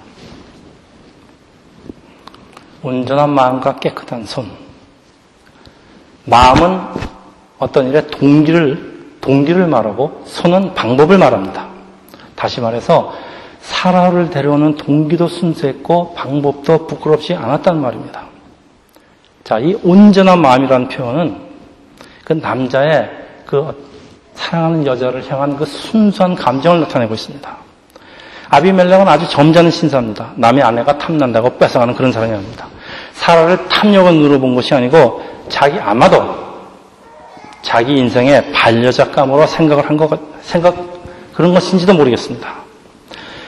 온전한 2.83 3.31
마음과 3.31 3.77
깨끗한 3.77 4.25
손. 4.25 4.51
마음은 6.25 6.81
어떤 7.59 7.89
일에 7.89 8.07
동기를, 8.07 9.17
동기를 9.21 9.67
말하고 9.67 10.23
손은 10.27 10.75
방법을 10.75 11.19
말합니다. 11.19 11.69
다시 12.35 12.61
말해서 12.61 13.13
사라를 13.61 14.31
데려오는 14.31 14.77
동기도 14.77 15.29
순수했고 15.29 16.15
방법도 16.15 16.87
부끄럽지 16.87 17.35
않았단 17.35 17.81
말입니다. 17.81 18.25
자, 19.45 19.59
이 19.59 19.75
온전한 19.83 20.41
마음이라는 20.41 20.89
표현은 20.89 21.37
그 22.25 22.33
남자의 22.35 23.11
그 23.45 23.91
사랑하는 24.35 24.87
여자를 24.87 25.31
향한 25.31 25.57
그 25.57 25.67
순수한 25.67 26.35
감정을 26.35 26.81
나타내고 26.81 27.15
있습니다. 27.15 27.57
아비멜렉은 28.51 29.07
아주 29.07 29.29
점잖은 29.29 29.71
신사입니다. 29.71 30.33
남의 30.35 30.63
아내가 30.63 30.99
탐난다고 30.99 31.57
뺏어가는 31.57 31.95
그런 31.95 32.11
사람이 32.11 32.33
아닙니다. 32.33 32.67
사라를 33.13 33.69
탐욕을 33.69 34.13
누려본 34.15 34.57
것이 34.57 34.75
아니고 34.75 35.23
자기 35.49 35.79
아마도 35.79 36.51
자기 37.63 37.97
인생의 37.97 38.53
반려자감으로 38.53 39.47
생각을 39.47 39.89
한 39.89 39.97
것, 39.97 40.19
생각, 40.43 40.75
그런 41.33 41.55
것인지도 41.55 41.95
모르겠습니다. 41.95 42.55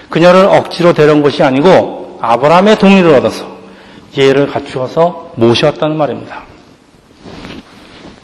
그녀를 0.09 0.45
억지로 0.45 0.93
데려온 0.93 1.23
것이 1.23 1.43
아니고 1.43 2.19
아브라함의 2.21 2.79
동의를 2.79 3.15
얻어서 3.15 3.47
예를 4.17 4.47
갖추어서 4.47 5.33
모셔왔다는 5.35 5.97
말입니다. 5.97 6.43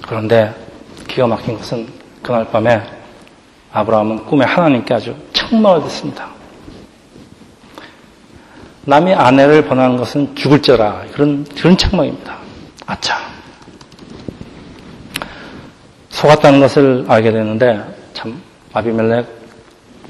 그런데 0.07 0.55
기가 1.09 1.27
막힌 1.27 1.57
것은 1.57 1.89
그날 2.23 2.45
밤에 2.45 2.83
아브라함은 3.73 4.27
꿈에 4.27 4.45
하나님께 4.45 4.95
아주 4.95 5.17
책망을 5.33 5.83
듣습니다. 5.85 6.38
남의 8.85 9.15
아내를 9.15 9.67
번하는 9.67 9.97
것은 9.97 10.35
죽을 10.35 10.63
자라 10.63 11.05
그런 11.13 11.45
그런 11.45 11.77
책망입니다. 11.77 12.39
아차 12.87 13.19
속았다는 16.09 16.61
것을 16.61 17.05
알게 17.07 17.31
되는데 17.31 17.81
참 18.13 18.41
아비멜렉 18.73 19.27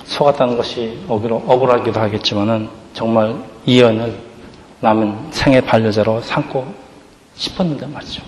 속았다는 0.05 0.57
것이 0.57 0.99
억울하기도 1.09 2.01
하겠지만은 2.01 2.69
정말 2.95 3.37
이연을 3.67 4.17
남은 4.81 5.33
생의 5.33 5.61
반려자로 5.63 6.23
삼고 6.23 6.73
싶었는데 7.35 7.87
말이죠. 7.87 8.23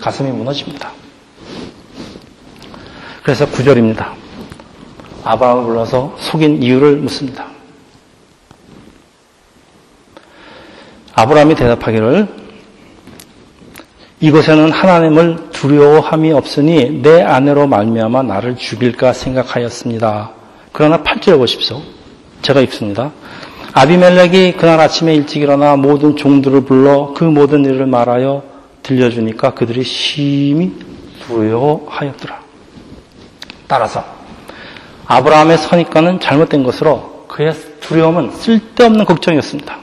가슴이 0.00 0.30
무너집니다. 0.30 0.90
그래서 3.22 3.46
구절입니다. 3.46 4.14
아브라함을 5.22 5.64
불러서 5.64 6.16
속인 6.18 6.62
이유를 6.62 6.96
묻습니다. 6.96 7.51
아브라함이 11.14 11.54
대답하기를 11.54 12.42
이곳에는 14.20 14.70
하나님을 14.70 15.50
두려워함이 15.50 16.32
없으니 16.32 17.02
내 17.02 17.22
아내로 17.22 17.66
말미암아 17.66 18.22
나를 18.22 18.56
죽일까 18.56 19.12
생각하였습니다. 19.12 20.30
그러나 20.70 21.02
8절 21.02 21.38
보십시오. 21.38 21.82
제가 22.40 22.60
읽습니다. 22.60 23.10
아비멜렉이 23.72 24.52
그날 24.52 24.78
아침에 24.80 25.14
일찍 25.14 25.42
일어나 25.42 25.76
모든 25.76 26.16
종들을 26.16 26.64
불러 26.64 27.12
그 27.14 27.24
모든 27.24 27.64
일을 27.64 27.86
말하여 27.86 28.44
들려주니까 28.82 29.54
그들이 29.54 29.82
심히 29.82 30.72
두려워하였더라. 31.26 32.40
따라서 33.66 34.04
아브라함의 35.06 35.58
선입관은 35.58 36.20
잘못된 36.20 36.62
것으로 36.62 37.26
그의 37.28 37.54
두려움은 37.80 38.30
쓸데없는 38.30 39.04
걱정이었습니다. 39.04 39.81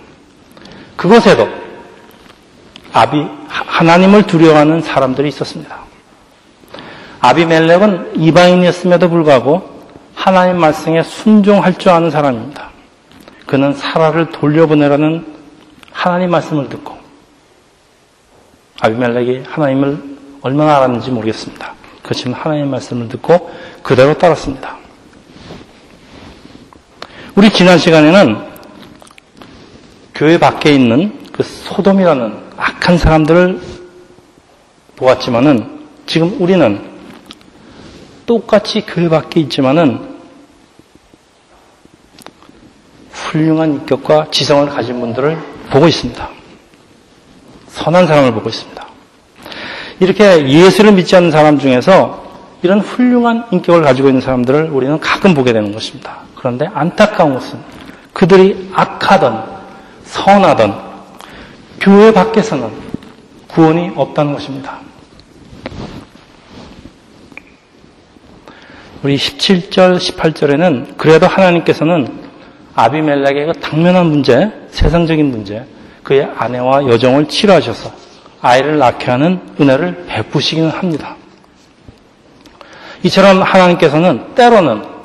그곳에도 1.00 1.48
아비 2.92 3.26
하나님을 3.48 4.24
두려워하는 4.24 4.82
사람들이 4.82 5.30
있었습니다. 5.30 5.78
아비멜렉은 7.22 8.18
이방인이었음에도 8.18 9.10
불구하고 9.10 9.80
하나님 10.14 10.58
말씀에 10.58 11.04
순종할 11.04 11.76
줄 11.76 11.92
아는 11.92 12.12
사람입니다. 12.12 12.72
그는 13.46 13.74
사라를 13.74 14.32
돌려보내라는 14.32 15.26
하나님 15.90 16.32
말씀을 16.32 16.68
듣고 16.68 16.98
아비멜렉이 18.82 19.44
하나님을 19.48 20.04
얼마나 20.42 20.76
알았는지 20.76 21.12
모르겠습니다. 21.12 21.76
그렇지만 22.04 22.42
하나님 22.42 22.72
말씀을 22.72 23.08
듣고 23.08 23.50
그대로 23.84 24.18
따랐습니다. 24.18 24.76
우리 27.36 27.50
지난 27.52 27.78
시간에는 27.78 28.49
교회 30.20 30.38
밖에 30.38 30.74
있는 30.74 31.18
그 31.32 31.44
소돔이라는 31.44 32.34
악한 32.58 32.98
사람들을 32.98 33.62
보았지만은 34.98 35.80
지금 36.08 36.36
우리는 36.42 36.82
똑같이 38.26 38.82
교회 38.82 39.08
밖에 39.08 39.40
있지만은 39.40 40.18
훌륭한 43.14 43.76
인격과 43.76 44.28
지성을 44.30 44.68
가진 44.68 45.00
분들을 45.00 45.38
보고 45.70 45.88
있습니다. 45.88 46.30
선한 47.70 48.06
사람을 48.06 48.34
보고 48.34 48.50
있습니다. 48.50 48.88
이렇게 50.02 50.50
예수를 50.50 50.92
믿지 50.92 51.16
않는 51.16 51.32
사람 51.32 51.58
중에서 51.58 52.26
이런 52.62 52.82
훌륭한 52.82 53.46
인격을 53.52 53.84
가지고 53.84 54.10
있는 54.10 54.20
사람들을 54.20 54.70
우리는 54.72 55.00
가끔 55.00 55.34
보게 55.34 55.54
되는 55.54 55.72
것입니다. 55.72 56.18
그런데 56.36 56.70
안타까운 56.74 57.36
것은 57.36 57.58
그들이 58.12 58.70
악하던 58.74 59.59
선하던 60.10 60.90
교회 61.80 62.12
밖에서는 62.12 62.70
구원이 63.48 63.92
없다는 63.96 64.34
것입니다. 64.34 64.80
우리 69.02 69.16
17절, 69.16 69.98
18절에는 69.98 70.98
그래도 70.98 71.26
하나님께서는 71.26 72.20
아비멜렉의 72.76 73.46
그 73.46 73.54
당면한 73.60 74.08
문제, 74.08 74.52
세상적인 74.72 75.32
문제, 75.32 75.66
그의 76.04 76.30
아내와 76.38 76.86
여정을 76.88 77.28
치료하셔서 77.28 77.92
아이를 78.42 78.78
낳게 78.78 79.10
하는 79.10 79.40
은혜를 79.60 80.06
베푸시기는 80.08 80.70
합니다. 80.70 81.16
이처럼 83.04 83.42
하나님께서는 83.42 84.36
때로는 84.36 84.99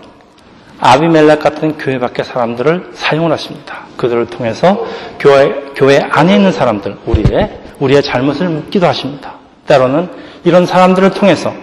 아비멜렉 0.85 1.41
같은 1.41 1.79
교회 1.79 1.99
밖의 1.99 2.27
사람들을 2.27 2.91
사용을 2.93 3.33
하십니다. 3.33 3.87
그들을 3.97 4.27
통해서 4.27 4.85
교회, 5.19 5.51
교회 5.75 5.99
안에 5.99 6.37
있는 6.37 6.53
사람들, 6.53 6.99
우리의, 7.07 7.59
우리의 7.81 8.03
잘못을 8.03 8.51
묻기도 8.51 8.87
하십니다. 8.87 9.37
때로는 9.67 10.11
이런 10.45 10.67
사람들을 10.67 11.13
통해서 11.13 11.55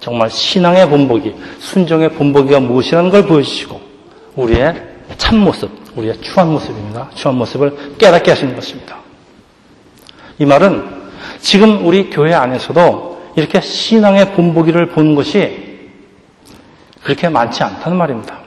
정말 0.00 0.28
신앙의 0.28 0.88
본보기, 0.88 1.36
순종의 1.60 2.10
본보기가 2.14 2.58
무엇이라는 2.58 3.10
걸 3.10 3.26
보여주시고, 3.26 3.80
우리의 4.34 4.74
참모습, 5.18 5.70
우리의 5.94 6.20
추한 6.20 6.50
모습입니다. 6.50 7.10
추한 7.14 7.38
모습을 7.38 7.96
깨닫게 7.96 8.32
하시는 8.32 8.56
것입니다. 8.56 8.96
이 10.40 10.44
말은 10.44 10.84
지금 11.38 11.86
우리 11.86 12.10
교회 12.10 12.34
안에서도 12.34 13.22
이렇게 13.36 13.60
신앙의 13.60 14.32
본보기를 14.32 14.88
보는 14.88 15.14
것이 15.14 15.90
그렇게 17.04 17.28
많지 17.28 17.62
않다는 17.62 17.96
말입니다. 17.96 18.43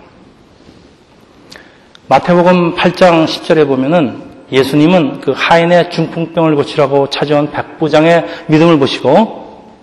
마태복음 2.09 2.75
8장 2.75 3.25
10절에 3.25 3.67
보면은 3.67 4.23
예수님은 4.49 5.19
그 5.19 5.33
하인의 5.35 5.91
중풍병을 5.91 6.55
고치라고 6.55 7.09
찾아온 7.09 7.51
백부장의 7.51 8.25
믿음을 8.47 8.79
보시고 8.79 9.73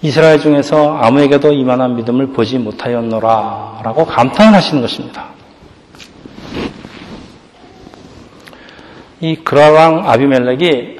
이스라엘 0.00 0.40
중에서 0.40 0.96
아무에게도 0.96 1.52
이만한 1.52 1.96
믿음을 1.96 2.28
보지 2.28 2.56
못하였노라 2.58 3.80
라고 3.84 4.06
감탄을 4.06 4.54
하시는 4.54 4.80
것입니다. 4.80 5.26
이 9.20 9.36
그라왕 9.36 10.08
아비멜렉이 10.08 10.96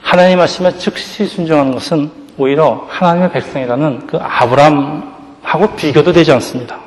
하나님 0.00 0.38
말씀에 0.38 0.78
즉시 0.78 1.26
순종하는 1.26 1.72
것은 1.72 2.08
오히려 2.38 2.86
하나님의 2.88 3.32
백성이라는 3.32 4.06
그 4.06 4.16
아브람하고 4.16 5.74
비교도 5.74 6.12
되지 6.12 6.30
않습니다. 6.34 6.83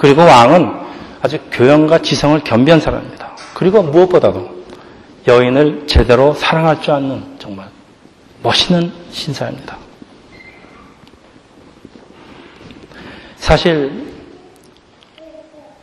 그리고 0.00 0.22
왕은 0.22 0.72
아주 1.20 1.38
교양과 1.52 1.98
지성을 1.98 2.40
겸비한 2.40 2.80
사람입니다. 2.80 3.36
그리고 3.52 3.82
무엇보다도 3.82 4.48
여인을 5.28 5.86
제대로 5.86 6.32
사랑할 6.32 6.80
줄 6.80 6.94
아는 6.94 7.22
정말 7.38 7.68
멋있는 8.42 8.90
신사입니다. 9.10 9.76
사실 13.36 14.06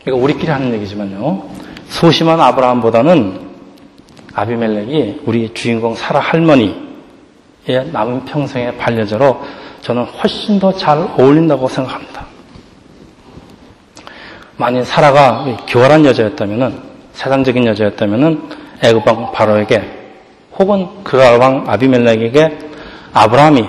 이거 0.08 0.16
우리끼리 0.16 0.52
하는 0.52 0.74
얘기지만요. 0.74 1.48
소심한 1.90 2.42
아브라함보다는 2.42 3.48
아비멜렉이 4.34 5.22
우리 5.26 5.54
주인공 5.54 5.94
사라 5.94 6.20
할머니의 6.20 6.74
남은 7.92 8.26
평생의 8.26 8.78
반려자로 8.78 9.44
저는 9.82 10.06
훨씬 10.06 10.60
더 10.60 10.72
잘 10.76 10.98
어울린다고 10.98 11.68
생각합니다. 11.68 12.17
만일 14.58 14.84
사라가 14.84 15.46
교활한 15.68 16.04
여자였다면은 16.06 16.82
세상적인 17.14 17.66
여자였다면은 17.68 18.50
애굽왕 18.84 19.32
바로에게 19.32 19.98
혹은 20.58 21.04
그랄 21.04 21.40
왕 21.40 21.64
아비멜렉에게 21.68 22.58
아브라함이 23.14 23.68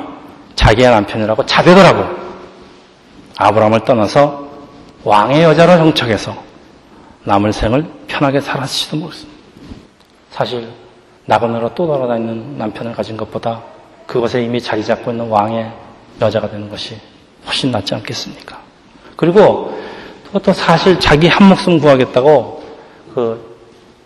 자기의 0.54 0.90
남편이라고 0.90 1.46
자백을 1.46 1.84
하고 1.84 2.04
아브라함을 3.36 3.80
떠나서 3.84 4.48
왕의 5.04 5.42
여자로 5.42 5.76
정착해서 5.76 6.34
남을 7.24 7.52
생을 7.52 7.86
편하게 8.06 8.40
살았을지도 8.40 8.96
모르겠습니다. 8.96 9.38
사실 10.30 10.68
나그네로 11.26 11.74
또 11.74 11.86
돌아다니는 11.86 12.58
남편을 12.58 12.94
가진 12.94 13.16
것보다 13.16 13.62
그것에 14.06 14.42
이미 14.42 14.60
자리 14.60 14.82
잡고 14.82 15.10
있는 15.10 15.28
왕의 15.28 15.70
여자가 16.20 16.48
되는 16.50 16.68
것이 16.70 16.96
훨씬 17.46 17.70
낫지 17.70 17.94
않겠습니까? 17.94 18.58
그리고 19.16 19.78
그것도 20.28 20.52
사실 20.52 21.00
자기 21.00 21.26
한 21.26 21.48
목숨 21.48 21.80
구하겠다고 21.80 22.64
그 23.14 23.56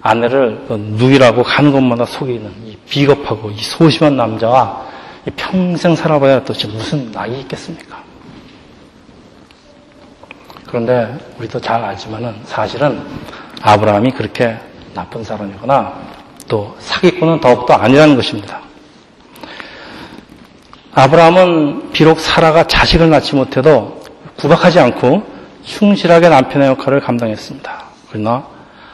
아내를 0.01 0.65
그 0.69 0.75
누이라고 0.75 1.43
가는 1.43 1.73
것마다 1.73 2.05
속이는 2.05 2.53
이 2.65 2.77
비겁하고 2.89 3.51
이 3.51 3.59
소심한 3.59 4.17
남자와 4.17 4.87
평생 5.37 5.95
살아봐야 5.95 6.45
도대체 6.45 6.69
무슨 6.69 7.11
낙이 7.13 7.41
있겠습니까? 7.41 8.03
그런데 10.67 11.17
우리도 11.39 11.61
잘 11.61 11.83
알지만은 11.85 12.35
사실은 12.45 13.03
아브라함이 13.61 14.13
그렇게 14.13 14.57
나쁜 14.95 15.23
사람이거나 15.23 15.93
또 16.49 16.75
사기꾼은 16.79 17.41
더욱더 17.41 17.75
아니라는 17.75 18.17
것입니다. 18.17 18.61
아브라함은 20.95 21.93
비록 21.93 22.21
사라가 22.21 22.65
자식을 22.65 23.11
낳지 23.11 23.35
못해도 23.35 24.03
구박하지 24.37 24.81
않고 24.81 25.32
충실하게 25.65 26.29
남편의 26.29 26.69
역할을 26.69 27.01
감당했습니다. 27.01 27.85
그러나 28.11 28.47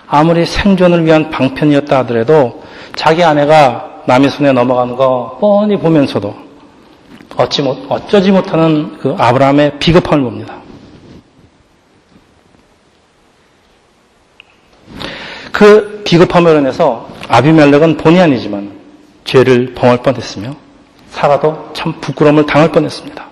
아무리 0.07 0.47
생존을 0.47 1.05
위한 1.05 1.31
방편이었다 1.31 1.99
하더라도 1.99 2.63
자기 2.95 3.23
아내가 3.23 4.03
남의 4.07 4.31
손에 4.31 4.53
넘어가는 4.53 4.97
거 4.97 5.37
뻔히 5.41 5.77
보면서도 5.77 6.35
어찌 7.37 7.63
못, 7.63 7.87
어쩌지 7.89 8.33
못하는 8.33 8.99
그 8.99 9.15
아브라함의 9.17 9.79
비겁함을 9.79 10.25
봅니다. 10.25 10.57
그 15.53 16.03
비겁함으로 16.05 16.61
인해서 16.61 17.09
아비멜렉은 17.29 17.99
본의 17.99 18.23
아니지만 18.23 18.79
죄를 19.25 19.75
범할 19.75 20.03
뻔했으며 20.03 20.55
사라도 21.11 21.71
참 21.75 22.01
부끄러움을 22.01 22.47
당할 22.47 22.73
뻔했습니다. 22.73 23.28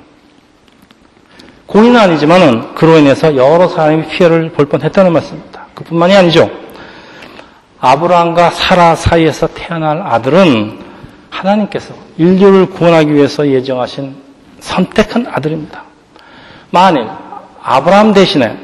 고인은 1.66 1.98
아니지만은 1.98 2.74
그로 2.74 2.96
인해서 2.98 3.34
여러 3.36 3.68
사람이 3.68 4.08
피해를 4.08 4.50
볼 4.52 4.66
뻔했다는 4.66 5.12
말씀입니다. 5.12 5.66
그뿐만이 5.74 6.16
아니죠. 6.16 6.50
아브라함과 7.80 8.50
사라 8.50 8.94
사이에서 8.94 9.48
태어날 9.48 10.00
아들은 10.02 10.78
하나님께서 11.30 11.94
인류를 12.16 12.70
구원하기 12.70 13.12
위해서 13.12 13.46
예정하신 13.46 14.16
선택한 14.60 15.26
아들입니다. 15.26 15.82
만일 16.70 17.08
아브라함 17.62 18.14
대신에 18.14 18.58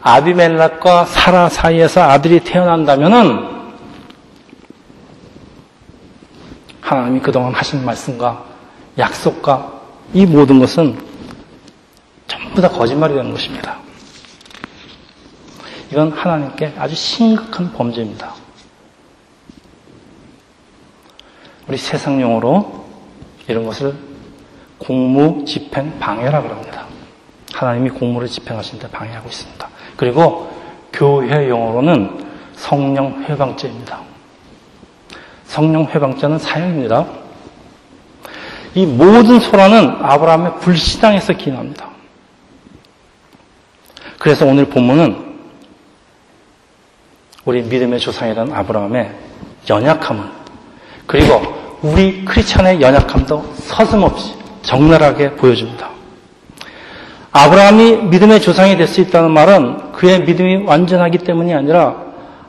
아비멜렉과 0.00 1.04
사라 1.06 1.48
사이에서 1.48 2.02
아들이 2.02 2.40
태어난다면은 2.40 3.58
하나님이 6.80 7.20
그동안 7.20 7.52
하신 7.52 7.84
말씀과 7.84 8.44
약속과 8.96 9.72
이 10.14 10.24
모든 10.24 10.58
것은 10.58 11.07
전부 12.28 12.60
다 12.60 12.68
거짓말이 12.68 13.14
되는 13.14 13.32
것입니다. 13.32 13.78
이건 15.90 16.12
하나님께 16.12 16.74
아주 16.78 16.94
심각한 16.94 17.72
범죄입니다. 17.72 18.34
우리 21.66 21.76
세상 21.76 22.20
용어로 22.20 22.84
이런 23.48 23.64
것을 23.64 23.94
공무 24.78 25.44
집행 25.44 25.98
방해라고 25.98 26.48
합니다. 26.48 26.84
하나님이 27.52 27.90
공무를 27.90 28.28
집행하시는데 28.28 28.90
방해하고 28.90 29.28
있습니다. 29.28 29.68
그리고 29.96 30.50
교회 30.92 31.48
용어로는 31.48 32.26
성령 32.54 33.24
회방죄입니다. 33.24 34.00
성령 35.44 35.84
회방죄는 35.84 36.38
사형입니다. 36.38 37.06
이 38.74 38.86
모든 38.86 39.40
소라는 39.40 39.96
아브라함의 40.02 40.60
불신앙에서 40.60 41.32
기인합니다. 41.32 41.87
그래서 44.18 44.46
오늘 44.46 44.64
본문은 44.66 45.28
우리 47.44 47.62
믿음의 47.62 48.00
조상이라는 48.00 48.52
아브라함의 48.52 49.10
연약함은 49.70 50.24
그리고 51.06 51.78
우리 51.82 52.24
크리스천의 52.24 52.80
연약함도 52.80 53.54
서슴없이 53.56 54.34
적나라하게 54.62 55.32
보여줍니다. 55.36 55.88
아브라함이 57.32 57.96
믿음의 58.08 58.40
조상이 58.40 58.76
될 58.76 58.86
수 58.88 59.00
있다는 59.00 59.30
말은 59.30 59.92
그의 59.92 60.22
믿음이 60.22 60.64
완전하기 60.64 61.18
때문이 61.18 61.54
아니라 61.54 61.94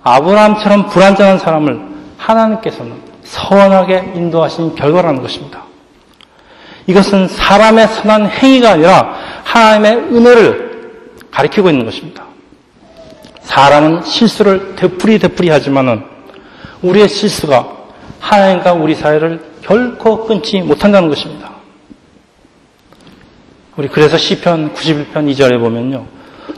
아브라함처럼 0.04 0.88
불완전한 0.90 1.38
사람을 1.38 1.82
하나님께서는 2.18 2.94
선하게 3.24 4.14
인도하신 4.16 4.76
결과라는 4.76 5.22
것입니다. 5.22 5.64
이것은 6.88 7.28
사람의 7.28 7.88
선한 7.88 8.28
행위가 8.30 8.72
아니라 8.72 9.14
하나님의 9.44 9.96
은혜를 10.16 10.69
가리키고 11.32 11.70
있는 11.70 11.86
것입니다. 11.86 12.26
사람은 13.42 14.04
실수를 14.04 14.76
되풀이 14.76 15.20
되풀이 15.20 15.50
하지만은 15.50 16.04
우리의 16.82 17.10
실수가 17.10 17.78
하나님과 18.20 18.74
우리 18.74 18.96
사이를 18.96 19.42
결코 19.62 20.26
끊지 20.26 20.62
못한다는 20.62 21.10
것입니다. 21.10 21.52
우리 23.76 23.88
그래서 23.88 24.18
시편 24.18 24.74
91편 24.74 25.14
2절에 25.14 25.60
보면요. 25.60 26.06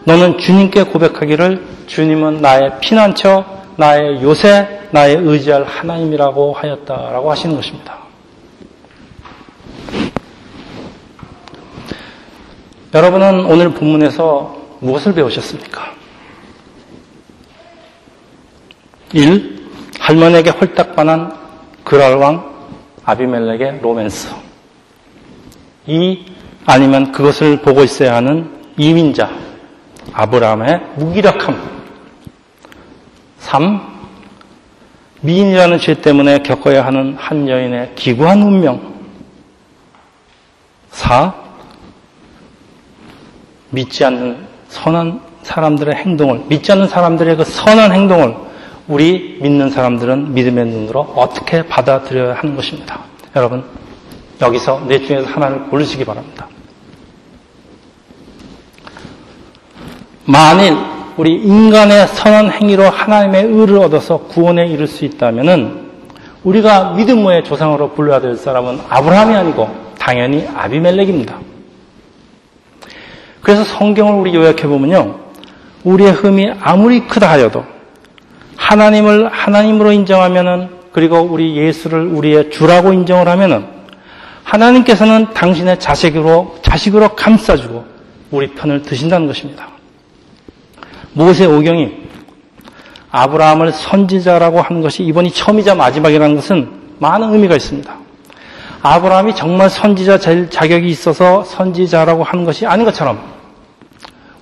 너는 0.06 0.38
주님께 0.38 0.84
고백하기를 0.84 1.66
주님은 1.88 2.42
나의 2.42 2.80
피난처, 2.80 3.46
나의 3.78 4.24
요새, 4.24 4.82
나의 4.92 5.18
의지할 5.18 5.64
하나님이라고 5.64 6.54
하였다라고 6.54 7.32
하시는 7.32 7.56
것입니다. 7.56 8.00
여러분은 12.94 13.46
오늘 13.46 13.70
본문에서 13.74 14.61
무엇을 14.82 15.14
배우셨습니까? 15.14 15.94
1. 19.14 19.62
할머니에게 20.00 20.50
홀딱 20.50 20.96
반한 20.96 21.38
그랄왕 21.84 22.52
아비멜렉의 23.06 23.80
로맨스. 23.82 24.34
2. 25.86 26.26
아니면 26.66 27.12
그것을 27.12 27.62
보고 27.62 27.84
있어야 27.84 28.16
하는 28.16 28.60
이민자 28.78 29.30
아브라함의 30.14 30.82
무기력함. 30.98 31.82
3. 33.38 33.92
미인이라는 35.22 35.78
죄 35.78 35.94
때문에 35.94 36.42
겪어야 36.42 36.86
하는 36.86 37.16
한 37.18 37.48
여인의 37.48 37.94
기구한 37.96 38.42
운명. 38.42 38.96
4. 40.90 41.36
믿지 43.70 44.04
않는 44.06 44.51
선한 44.72 45.22
사람들의 45.44 45.96
행동을, 45.96 46.44
믿지 46.48 46.72
않는 46.72 46.88
사람들의 46.88 47.38
그 47.38 47.44
선한 47.44 47.92
행동을 47.92 48.36
우리 48.88 49.38
믿는 49.42 49.70
사람들은 49.70 50.34
믿음의 50.34 50.66
눈으로 50.66 51.02
어떻게 51.16 51.68
받아들여야 51.68 52.36
하는 52.36 52.56
것입니다. 52.56 53.00
여러분, 53.36 53.64
여기서 54.42 54.86
넷 54.88 55.06
중에서 55.06 55.28
하나를 55.28 55.68
고르시기 55.70 56.04
바랍니다. 56.04 56.48
만일 60.26 60.78
우리 61.18 61.36
인간의 61.36 62.08
선한 62.08 62.52
행위로 62.52 62.90
하나님의 62.90 63.46
의를 63.46 63.80
얻어서 63.80 64.18
구원에 64.18 64.68
이를 64.68 64.88
수 64.88 65.06
있다면은 65.06 65.92
우리가 66.44 66.94
믿음의 66.94 67.44
조상으로 67.44 67.92
불러야 67.92 68.22
될 68.22 68.36
사람은 68.36 68.80
아브라함이 68.90 69.36
아니고 69.36 69.70
당연히 70.00 70.48
아비멜렉입니다. 70.56 71.51
그래서 73.42 73.64
성경을 73.64 74.14
우리 74.14 74.36
요약해 74.36 74.68
보면요. 74.68 75.20
우리의 75.84 76.12
흠이 76.12 76.52
아무리 76.62 77.08
크다 77.08 77.30
하여도 77.30 77.66
하나님을 78.56 79.30
하나님으로 79.30 79.92
인정하면은 79.92 80.70
그리고 80.92 81.20
우리 81.22 81.56
예수를 81.56 82.06
우리의 82.08 82.52
주라고 82.52 82.94
인정을 82.94 83.28
하면은 83.28 83.66
하나님께서는 84.44 85.34
당신의 85.34 85.80
자식으로 85.80 86.58
자식으로 86.62 87.16
감싸주고 87.16 87.86
우리 88.32 88.52
편을 88.54 88.84
드신다는 88.84 89.28
것입니다. 89.28 89.70
모세 91.14 91.46
오경이 91.46 91.92
아브라함을 93.12 93.74
선지자라고 93.74 94.62
하는 94.62 94.82
것이 94.82 95.04
이번이 95.04 95.32
처음이자 95.32 95.76
마지막이라는 95.76 96.36
것은 96.36 96.70
많은 97.00 97.34
의미가 97.34 97.56
있습니다. 97.56 98.01
아브라함이 98.84 99.36
정말 99.36 99.70
선지자 99.70 100.18
자격이 100.50 100.88
있어서 100.90 101.44
선지자라고 101.44 102.24
하는 102.24 102.46
것이 102.46 102.66
아닌 102.66 102.86
것처럼 102.86 103.22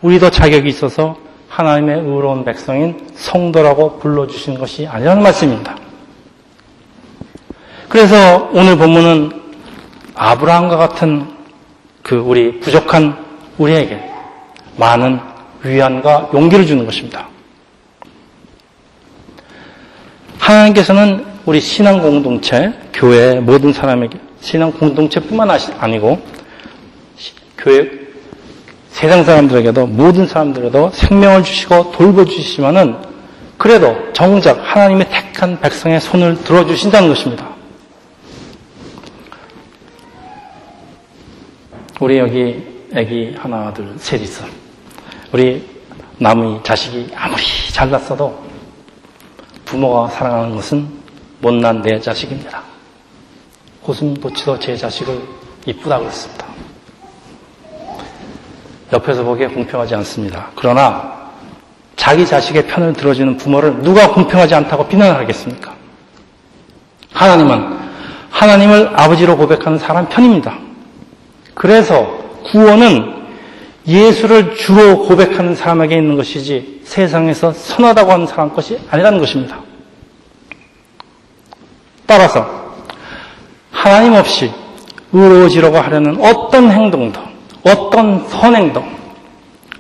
우리도 0.01 0.29
자격이 0.29 0.69
있어서 0.69 1.17
하나님의 1.49 1.99
의로운 1.99 2.45
백성인 2.45 3.09
성도라고 3.15 3.99
불러주신 3.99 4.57
것이 4.57 4.87
아니라는 4.87 5.21
말씀입니다. 5.23 5.75
그래서 7.89 8.49
오늘 8.53 8.77
본문은 8.77 9.31
아브라함과 10.15 10.77
같은 10.77 11.27
그 12.03 12.15
우리 12.15 12.59
부족한 12.59 13.25
우리에게 13.57 13.99
많은 14.77 15.19
위안과 15.63 16.29
용기를 16.33 16.65
주는 16.65 16.85
것입니다. 16.85 17.27
하나님께서는 20.37 21.25
우리 21.45 21.59
신앙 21.59 22.01
공동체, 22.01 22.73
교회 22.93 23.39
모든 23.39 23.73
사람에게 23.73 24.28
신앙 24.41 24.71
공동체뿐만 24.71 25.49
아니고 25.79 26.21
교회 27.57 27.89
세상 28.89 29.23
사람들에게도 29.23 29.87
모든 29.87 30.27
사람들에게도 30.27 30.91
생명을 30.91 31.43
주시고 31.43 31.91
돌보주시지만은 31.91 32.97
그래도 33.57 34.11
정작 34.13 34.57
하나님의 34.59 35.09
택한 35.09 35.59
백성의 35.59 35.99
손을 35.99 36.43
들어주신다는 36.43 37.09
것입니다. 37.09 37.49
우리 41.99 42.17
여기 42.17 42.63
애기 42.93 43.35
하나, 43.37 43.73
둘, 43.73 43.93
셋 43.97 44.21
있어. 44.21 44.45
우리 45.33 45.67
남의 46.17 46.61
자식이 46.63 47.11
아무리 47.15 47.43
잘났어도 47.71 48.41
부모가 49.65 50.07
사랑하는 50.09 50.55
것은 50.55 50.87
못난 51.41 51.81
내 51.81 51.99
자식입니다. 51.99 52.68
고슴도치도 53.83 54.59
제 54.59 54.75
자식을 54.75 55.21
이쁘다 55.65 55.99
그랬습니다. 55.99 56.45
옆에서 58.91 59.23
보기에 59.23 59.47
공평하지 59.47 59.95
않습니다. 59.95 60.49
그러나 60.55 61.31
자기 61.95 62.25
자식의 62.25 62.67
편을 62.67 62.93
들어주는 62.93 63.37
부모를 63.37 63.81
누가 63.81 64.11
공평하지 64.11 64.55
않다고 64.55 64.87
비난하겠습니까? 64.87 65.75
하나님은 67.13 67.77
하나님을 68.29 68.91
아버지로 68.95 69.37
고백하는 69.37 69.77
사람 69.77 70.07
편입니다. 70.07 70.57
그래서 71.53 72.19
구원은 72.45 73.19
예수를 73.85 74.55
주로 74.55 75.05
고백하는 75.05 75.55
사람에게 75.55 75.95
있는 75.95 76.15
것이지 76.15 76.81
세상에서 76.83 77.51
선하다고 77.51 78.11
하는 78.11 78.27
사람 78.27 78.53
것이 78.53 78.79
아니라는 78.89 79.19
것입니다. 79.19 79.59
따라서 82.05 82.68
하나님 83.79 84.13
없이 84.13 84.51
의로워지려고 85.13 85.77
하려는 85.77 86.19
어떤 86.19 86.69
행동도 86.69 87.21
어떤 87.63 88.27
선행도 88.27 88.83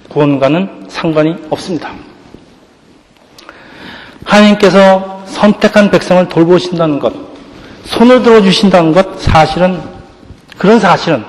구원과는 0.07 0.85
상관이 0.87 1.35
없습니다. 1.49 1.91
하나님께서 4.23 5.23
선택한 5.25 5.91
백성을 5.91 6.29
돌보신다는 6.29 6.99
것, 6.99 7.13
손을 7.83 8.23
들어주신다는 8.23 8.93
것, 8.93 9.19
사실은, 9.19 9.81
그런 10.57 10.79
사실은 10.79 11.25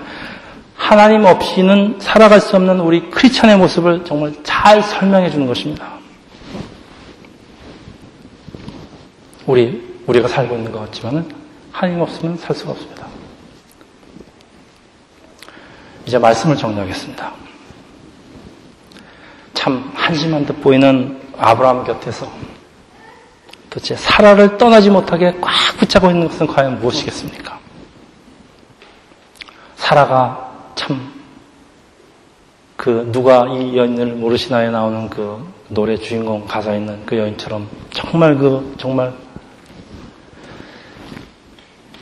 하나님 0.76 1.24
없이는 1.24 1.96
살아갈 1.98 2.40
수 2.40 2.54
없는 2.54 2.78
우리 2.78 3.10
크리스천의 3.10 3.56
모습을 3.58 4.04
정말 4.04 4.32
잘 4.44 4.80
설명해 4.80 5.30
주는 5.30 5.44
것입니다. 5.48 5.88
우리, 9.46 9.82
우리가 10.06 10.28
살고 10.28 10.54
있는 10.54 10.70
것 10.70 10.78
같지만은 10.82 11.39
하나님 11.72 12.00
없으면 12.00 12.36
살 12.36 12.54
수가 12.54 12.72
없습니다. 12.72 13.06
이제 16.06 16.18
말씀을 16.18 16.56
정리하겠습니다. 16.56 17.32
참 19.54 19.90
한심한 19.94 20.44
듯 20.44 20.60
보이는 20.60 21.20
아브라함 21.38 21.84
곁에서 21.84 22.30
도대체 23.68 23.94
사라를 23.94 24.58
떠나지 24.58 24.90
못하게 24.90 25.32
꽉 25.40 25.52
붙잡고 25.78 26.10
있는 26.10 26.28
것은 26.28 26.46
과연 26.46 26.80
무엇이겠습니까? 26.80 27.58
사라가 29.76 30.50
참, 30.74 31.12
그, 32.76 33.08
누가 33.12 33.46
이 33.46 33.76
여인을 33.76 34.14
모르시나에 34.14 34.70
나오는 34.70 35.08
그 35.08 35.46
노래 35.68 35.96
주인공 35.96 36.46
가사 36.46 36.74
있는 36.74 37.04
그 37.06 37.16
여인처럼 37.16 37.68
정말 37.92 38.36
그, 38.36 38.74
정말 38.78 39.12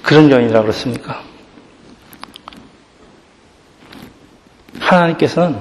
그런 0.08 0.30
여인이라 0.30 0.62
그렇습니까? 0.62 1.20
하나님께서는 4.80 5.58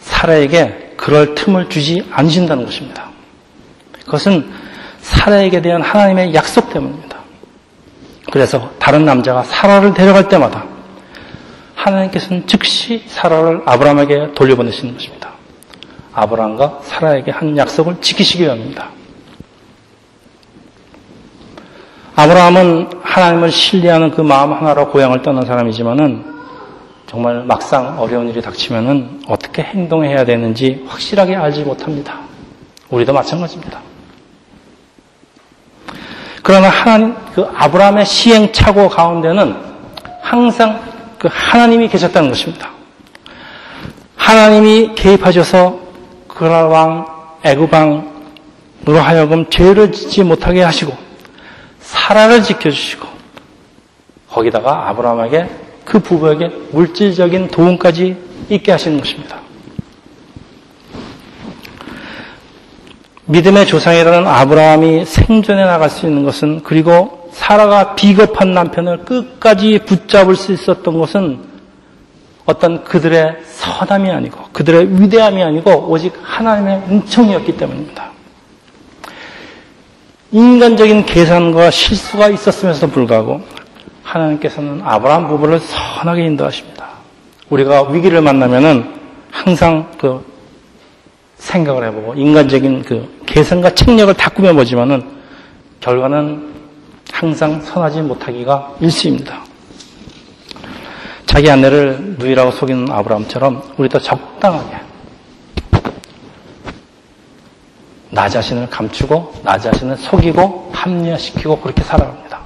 사라에게 0.00 0.94
그럴 0.96 1.34
틈을 1.34 1.68
주지 1.68 2.08
않으신다는 2.10 2.64
것입니다. 2.64 3.10
그것은 4.06 4.50
사라에게 5.00 5.60
대한 5.60 5.82
하나님의 5.82 6.32
약속 6.32 6.72
때문입니다. 6.72 7.18
그래서 8.32 8.70
다른 8.78 9.04
남자가 9.04 9.42
사라를 9.42 9.92
데려갈 9.92 10.30
때마다 10.30 10.64
하나님께서는 11.74 12.46
즉시 12.46 13.04
사라를 13.08 13.60
아브라함에게 13.66 14.32
돌려보내시는 14.34 14.94
것입니다. 14.94 15.32
아브라함과 16.14 16.80
사라에게 16.84 17.30
한 17.30 17.58
약속을 17.58 18.00
지키시기 18.00 18.44
위함입니다. 18.44 19.01
아브라함은 22.14 22.90
하나님을 23.02 23.50
신뢰하는 23.50 24.10
그 24.10 24.20
마음 24.20 24.52
하나로 24.52 24.90
고향을 24.90 25.22
떠난 25.22 25.46
사람이지만은 25.46 26.32
정말 27.06 27.42
막상 27.44 27.98
어려운 27.98 28.28
일이 28.28 28.40
닥치면은 28.40 29.22
어떻게 29.28 29.62
행동해야 29.62 30.24
되는지 30.24 30.84
확실하게 30.88 31.36
알지 31.36 31.62
못합니다. 31.62 32.20
우리도 32.90 33.12
마찬가지입니다. 33.12 33.80
그러나 36.42 36.68
하나님, 36.68 37.14
그 37.34 37.46
아브라함의 37.54 38.04
시행착오 38.04 38.88
가운데는 38.88 39.56
항상 40.20 40.80
그 41.18 41.28
하나님이 41.30 41.88
계셨다는 41.88 42.28
것입니다. 42.30 42.70
하나님이 44.16 44.94
개입하셔서 44.94 45.78
그랄 46.28 46.66
왕 46.66 47.06
애굽왕으로 47.44 49.00
하여금 49.00 49.48
죄를 49.50 49.92
짓지 49.92 50.24
못하게 50.24 50.62
하시고 50.62 51.11
사라를 51.92 52.42
지켜주시고 52.42 53.06
거기다가 54.30 54.88
아브라함에게 54.88 55.48
그 55.84 55.98
부부에게 55.98 56.48
물질적인 56.72 57.48
도움까지 57.48 58.16
있게 58.48 58.72
하시는 58.72 58.98
것입니다. 58.98 59.36
믿음의 63.26 63.66
조상이라는 63.66 64.26
아브라함이 64.26 65.04
생존해 65.04 65.64
나갈 65.64 65.90
수 65.90 66.06
있는 66.06 66.24
것은 66.24 66.62
그리고 66.64 67.30
사라가 67.32 67.94
비겁한 67.94 68.52
남편을 68.52 69.04
끝까지 69.04 69.80
붙잡을 69.86 70.34
수 70.34 70.52
있었던 70.52 70.98
것은 70.98 71.40
어떤 72.46 72.84
그들의 72.84 73.36
선함이 73.44 74.10
아니고 74.10 74.38
그들의 74.52 75.00
위대함이 75.00 75.42
아니고 75.42 75.88
오직 75.88 76.12
하나님의 76.22 76.82
은총이었기 76.90 77.56
때문입니다. 77.56 78.11
인간적인 80.32 81.04
계산과 81.04 81.70
실수가 81.70 82.30
있었음에도 82.30 82.88
불구하고 82.88 83.42
하나님께서는 84.02 84.80
아브라함 84.82 85.28
부부를 85.28 85.60
선하게 85.60 86.24
인도하십니다. 86.24 86.88
우리가 87.50 87.90
위기를 87.90 88.22
만나면은 88.22 88.94
항상 89.30 89.90
그 89.98 90.24
생각을 91.36 91.86
해보고 91.88 92.14
인간적인 92.14 92.82
그 92.82 93.22
계산과 93.26 93.74
책력을 93.74 94.14
다 94.14 94.30
꾸며보지만은 94.30 95.02
결과는 95.80 96.52
항상 97.12 97.60
선하지 97.60 98.00
못하기가 98.00 98.76
일시입니다. 98.80 99.44
자기 101.26 101.50
아내를 101.50 102.16
누이라고 102.18 102.52
속이는 102.52 102.90
아브라함처럼 102.90 103.62
우리도 103.76 103.98
적당하게 103.98 104.76
나 108.12 108.28
자신을 108.28 108.68
감추고 108.68 109.40
나 109.42 109.56
자신을 109.58 109.96
속이고 109.96 110.70
합리화시키고 110.74 111.60
그렇게 111.60 111.82
살아갑니다. 111.82 112.40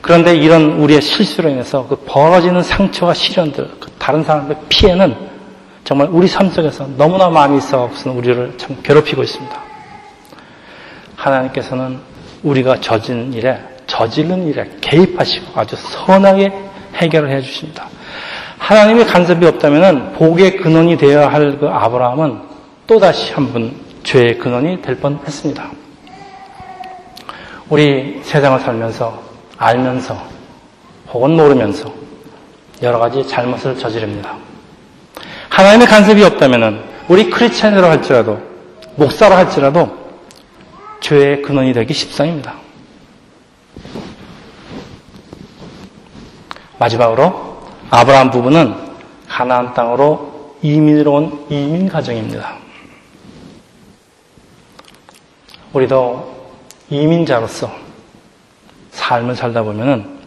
그런데 0.00 0.36
이런 0.36 0.78
우리의 0.80 1.02
실수로 1.02 1.48
인해서 1.48 1.86
그 1.88 1.96
벌어지는 2.06 2.62
상처와 2.62 3.14
시련들, 3.14 3.68
그 3.80 3.90
다른 3.98 4.22
사람의 4.22 4.56
피해는 4.68 5.16
정말 5.82 6.08
우리 6.10 6.28
삶 6.28 6.50
속에서 6.50 6.86
너무나 6.96 7.28
많이 7.28 7.58
있어 7.58 7.82
없으면 7.82 8.16
우리를 8.16 8.54
참 8.58 8.76
괴롭히고 8.84 9.24
있습니다. 9.24 9.60
하나님께서는 11.16 11.98
우리가 12.44 12.80
저지른 12.80 13.32
일에, 13.32 13.58
저지른 13.88 14.46
일에 14.46 14.70
개입하시고 14.80 15.58
아주 15.58 15.74
선하게 15.76 16.52
해결을 16.94 17.30
해 17.30 17.40
주십니다. 17.40 17.88
하나님의 18.58 19.06
간섭이 19.06 19.44
없다면 19.46 20.12
복의 20.12 20.58
근원이 20.58 20.96
되어야 20.96 21.28
할 21.32 21.58
그 21.58 21.66
아브라함은 21.66 22.38
또다시 22.86 23.32
한번 23.32 23.74
죄의 24.02 24.38
근원이 24.38 24.82
될 24.82 24.96
뻔했습니다. 24.96 25.70
우리 27.68 28.20
세상을 28.22 28.60
살면서 28.60 29.22
알면서 29.56 30.22
혹은 31.12 31.36
모르면서 31.36 31.92
여러 32.82 32.98
가지 32.98 33.26
잘못을 33.26 33.78
저지릅니다. 33.78 34.36
하나님의 35.48 35.86
간섭이 35.86 36.24
없다면 36.24 36.84
우리 37.08 37.30
크리스천으로 37.30 37.86
할지라도 37.86 38.38
목사로 38.96 39.34
할지라도 39.34 39.96
죄의 41.00 41.42
근원이 41.42 41.72
되기 41.72 41.94
십상입니다. 41.94 42.54
마지막으로 46.78 47.60
아브라함 47.90 48.30
부부는 48.30 48.74
가나안 49.28 49.74
땅으로 49.74 50.56
이민으로 50.62 51.12
온 51.12 51.46
이민 51.48 51.88
가정입니다. 51.88 52.56
우리도 55.72 56.32
이민자로서 56.90 57.70
삶을 58.90 59.34
살다 59.34 59.62
보면은 59.62 60.18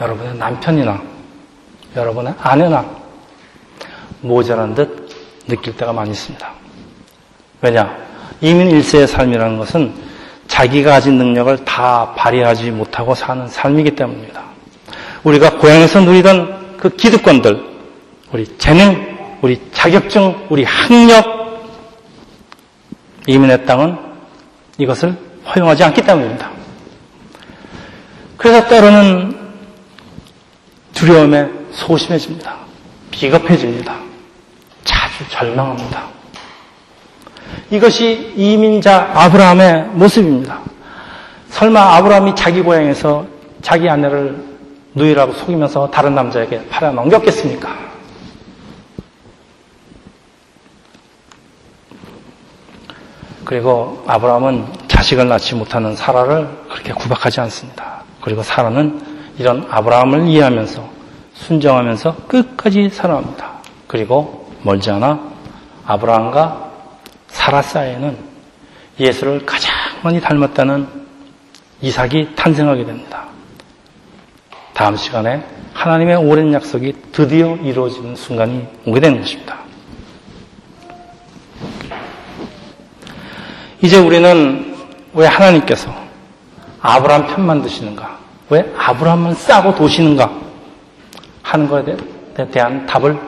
여러분의 0.00 0.34
남편이나 0.36 1.02
여러분의 1.94 2.34
아내나 2.40 2.84
모자란 4.22 4.74
듯 4.74 5.10
느낄 5.46 5.76
때가 5.76 5.92
많이 5.92 6.10
있습니다. 6.10 6.50
왜냐? 7.60 7.96
이민 8.40 8.70
일세의 8.70 9.06
삶이라는 9.06 9.58
것은 9.58 9.94
자기가 10.48 10.90
가진 10.90 11.18
능력을 11.18 11.64
다 11.64 12.12
발휘하지 12.14 12.70
못하고 12.70 13.14
사는 13.14 13.46
삶이기 13.46 13.94
때문입니다. 13.94 14.42
우리가 15.24 15.58
고향에서 15.58 16.00
누리던 16.00 16.76
그 16.78 16.90
기득권들, 16.90 17.62
우리 18.32 18.58
재능, 18.58 19.38
우리 19.40 19.60
자격증, 19.72 20.46
우리 20.50 20.64
학력, 20.64 21.41
이민의 23.26 23.66
땅은 23.66 23.96
이것을 24.78 25.16
허용하지 25.46 25.84
않기 25.84 26.02
때문입니다. 26.02 26.50
그래서 28.36 28.66
때로는 28.68 29.36
두려움에 30.94 31.48
소심해집니다. 31.72 32.56
비겁해집니다. 33.10 33.94
자주 34.84 35.28
절망합니다. 35.30 36.06
이것이 37.70 38.32
이민자 38.36 39.12
아브라함의 39.14 39.84
모습입니다. 39.92 40.60
설마 41.50 41.96
아브라함이 41.96 42.34
자기 42.34 42.62
고향에서 42.62 43.26
자기 43.60 43.88
아내를 43.88 44.36
누이라고 44.94 45.32
속이면서 45.34 45.90
다른 45.90 46.14
남자에게 46.14 46.66
팔아 46.68 46.92
넘겼겠습니까? 46.92 47.81
그리고 53.44 54.02
아브라함은 54.06 54.66
자식을 54.88 55.28
낳지 55.28 55.54
못하는 55.54 55.96
사라를 55.96 56.48
그렇게 56.70 56.92
구박하지 56.92 57.40
않습니다. 57.40 58.02
그리고 58.20 58.42
사라는 58.42 59.00
이런 59.38 59.66
아브라함을 59.70 60.26
이해하면서 60.26 60.88
순정하면서 61.34 62.16
끝까지 62.28 62.88
살아갑니다. 62.90 63.50
그리고 63.86 64.50
멀지 64.62 64.90
않아 64.90 65.20
아브라함과 65.86 66.70
사라 67.28 67.62
사이에는 67.62 68.16
예수를 69.00 69.44
가장 69.44 69.72
많이 70.02 70.20
닮았다는 70.20 70.86
이삭이 71.80 72.36
탄생하게 72.36 72.84
됩니다. 72.84 73.26
다음 74.72 74.96
시간에 74.96 75.44
하나님의 75.74 76.16
오랜 76.16 76.52
약속이 76.52 76.94
드디어 77.12 77.56
이루어지는 77.56 78.14
순간이 78.14 78.66
오게 78.86 79.00
되는 79.00 79.20
것입니다. 79.20 79.61
이제 83.82 83.98
우리는 83.98 84.76
왜 85.12 85.26
하나님께서 85.26 85.92
아브라함 86.80 87.26
편만 87.26 87.62
드시는가? 87.62 88.18
왜 88.48 88.72
아브라함만 88.76 89.34
싸고 89.34 89.74
도시는가? 89.74 90.32
하는 91.42 91.68
것에 91.68 91.96
대한 92.52 92.86
답을 92.86 93.18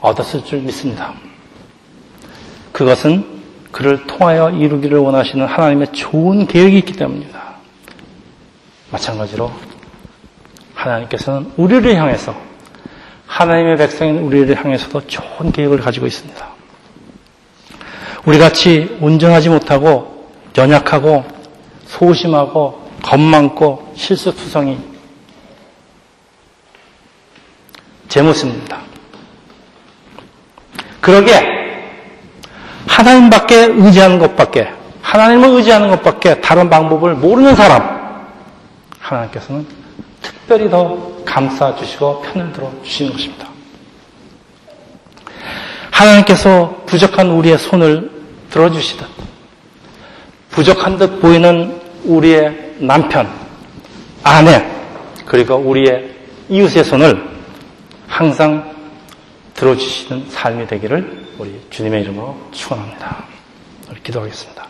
얻었을 0.00 0.44
줄 0.44 0.60
믿습니다. 0.60 1.12
그것은 2.72 3.24
그를 3.70 4.06
통하여 4.06 4.50
이루기를 4.50 4.98
원하시는 4.98 5.46
하나님의 5.46 5.88
좋은 5.92 6.46
계획이 6.46 6.78
있기 6.78 6.94
때문입니다. 6.94 7.40
마찬가지로 8.90 9.52
하나님께서는 10.74 11.52
우리를 11.56 11.94
향해서 11.94 12.34
하나님의 13.26 13.76
백성인 13.76 14.18
우리를 14.18 14.54
향해서도 14.56 15.06
좋은 15.06 15.52
계획을 15.52 15.80
가지고 15.80 16.06
있습니다. 16.06 16.51
우리 18.24 18.38
같이 18.38 18.96
온전하지 19.00 19.48
못하고 19.48 20.28
연약하고 20.56 21.24
소심하고 21.86 22.88
겁 23.02 23.18
많고 23.18 23.92
실수투성이 23.96 24.78
제 28.08 28.22
모습입니다. 28.22 28.78
그러게 31.00 31.32
하나님밖에 32.86 33.56
의지하는 33.56 34.18
것밖에 34.18 34.68
하나님을 35.00 35.48
의지하는 35.56 35.90
것밖에 35.90 36.40
다른 36.40 36.70
방법을 36.70 37.14
모르는 37.14 37.56
사람 37.56 38.28
하나님께서는 39.00 39.66
특별히 40.20 40.70
더 40.70 41.12
감싸 41.24 41.74
주시고 41.74 42.22
편을 42.22 42.52
들어 42.52 42.70
주시는 42.84 43.12
것입니다. 43.12 43.48
하나님께서 45.90 46.82
부족한 46.86 47.30
우리의 47.30 47.58
손을 47.58 48.11
들어주시듯 48.52 49.06
부족한 50.50 50.98
듯 50.98 51.20
보이는 51.20 51.80
우리의 52.04 52.76
남편, 52.78 53.28
아내, 54.22 54.64
그리고 55.24 55.56
우리의 55.56 56.10
이웃의 56.48 56.84
손을 56.84 57.30
항상 58.06 58.74
들어주시는 59.54 60.28
삶이 60.28 60.66
되기를 60.66 61.26
우리 61.38 61.58
주님의 61.70 62.02
이름으로 62.02 62.36
축원합니다. 62.52 63.24
기도하겠습니다. 64.02 64.61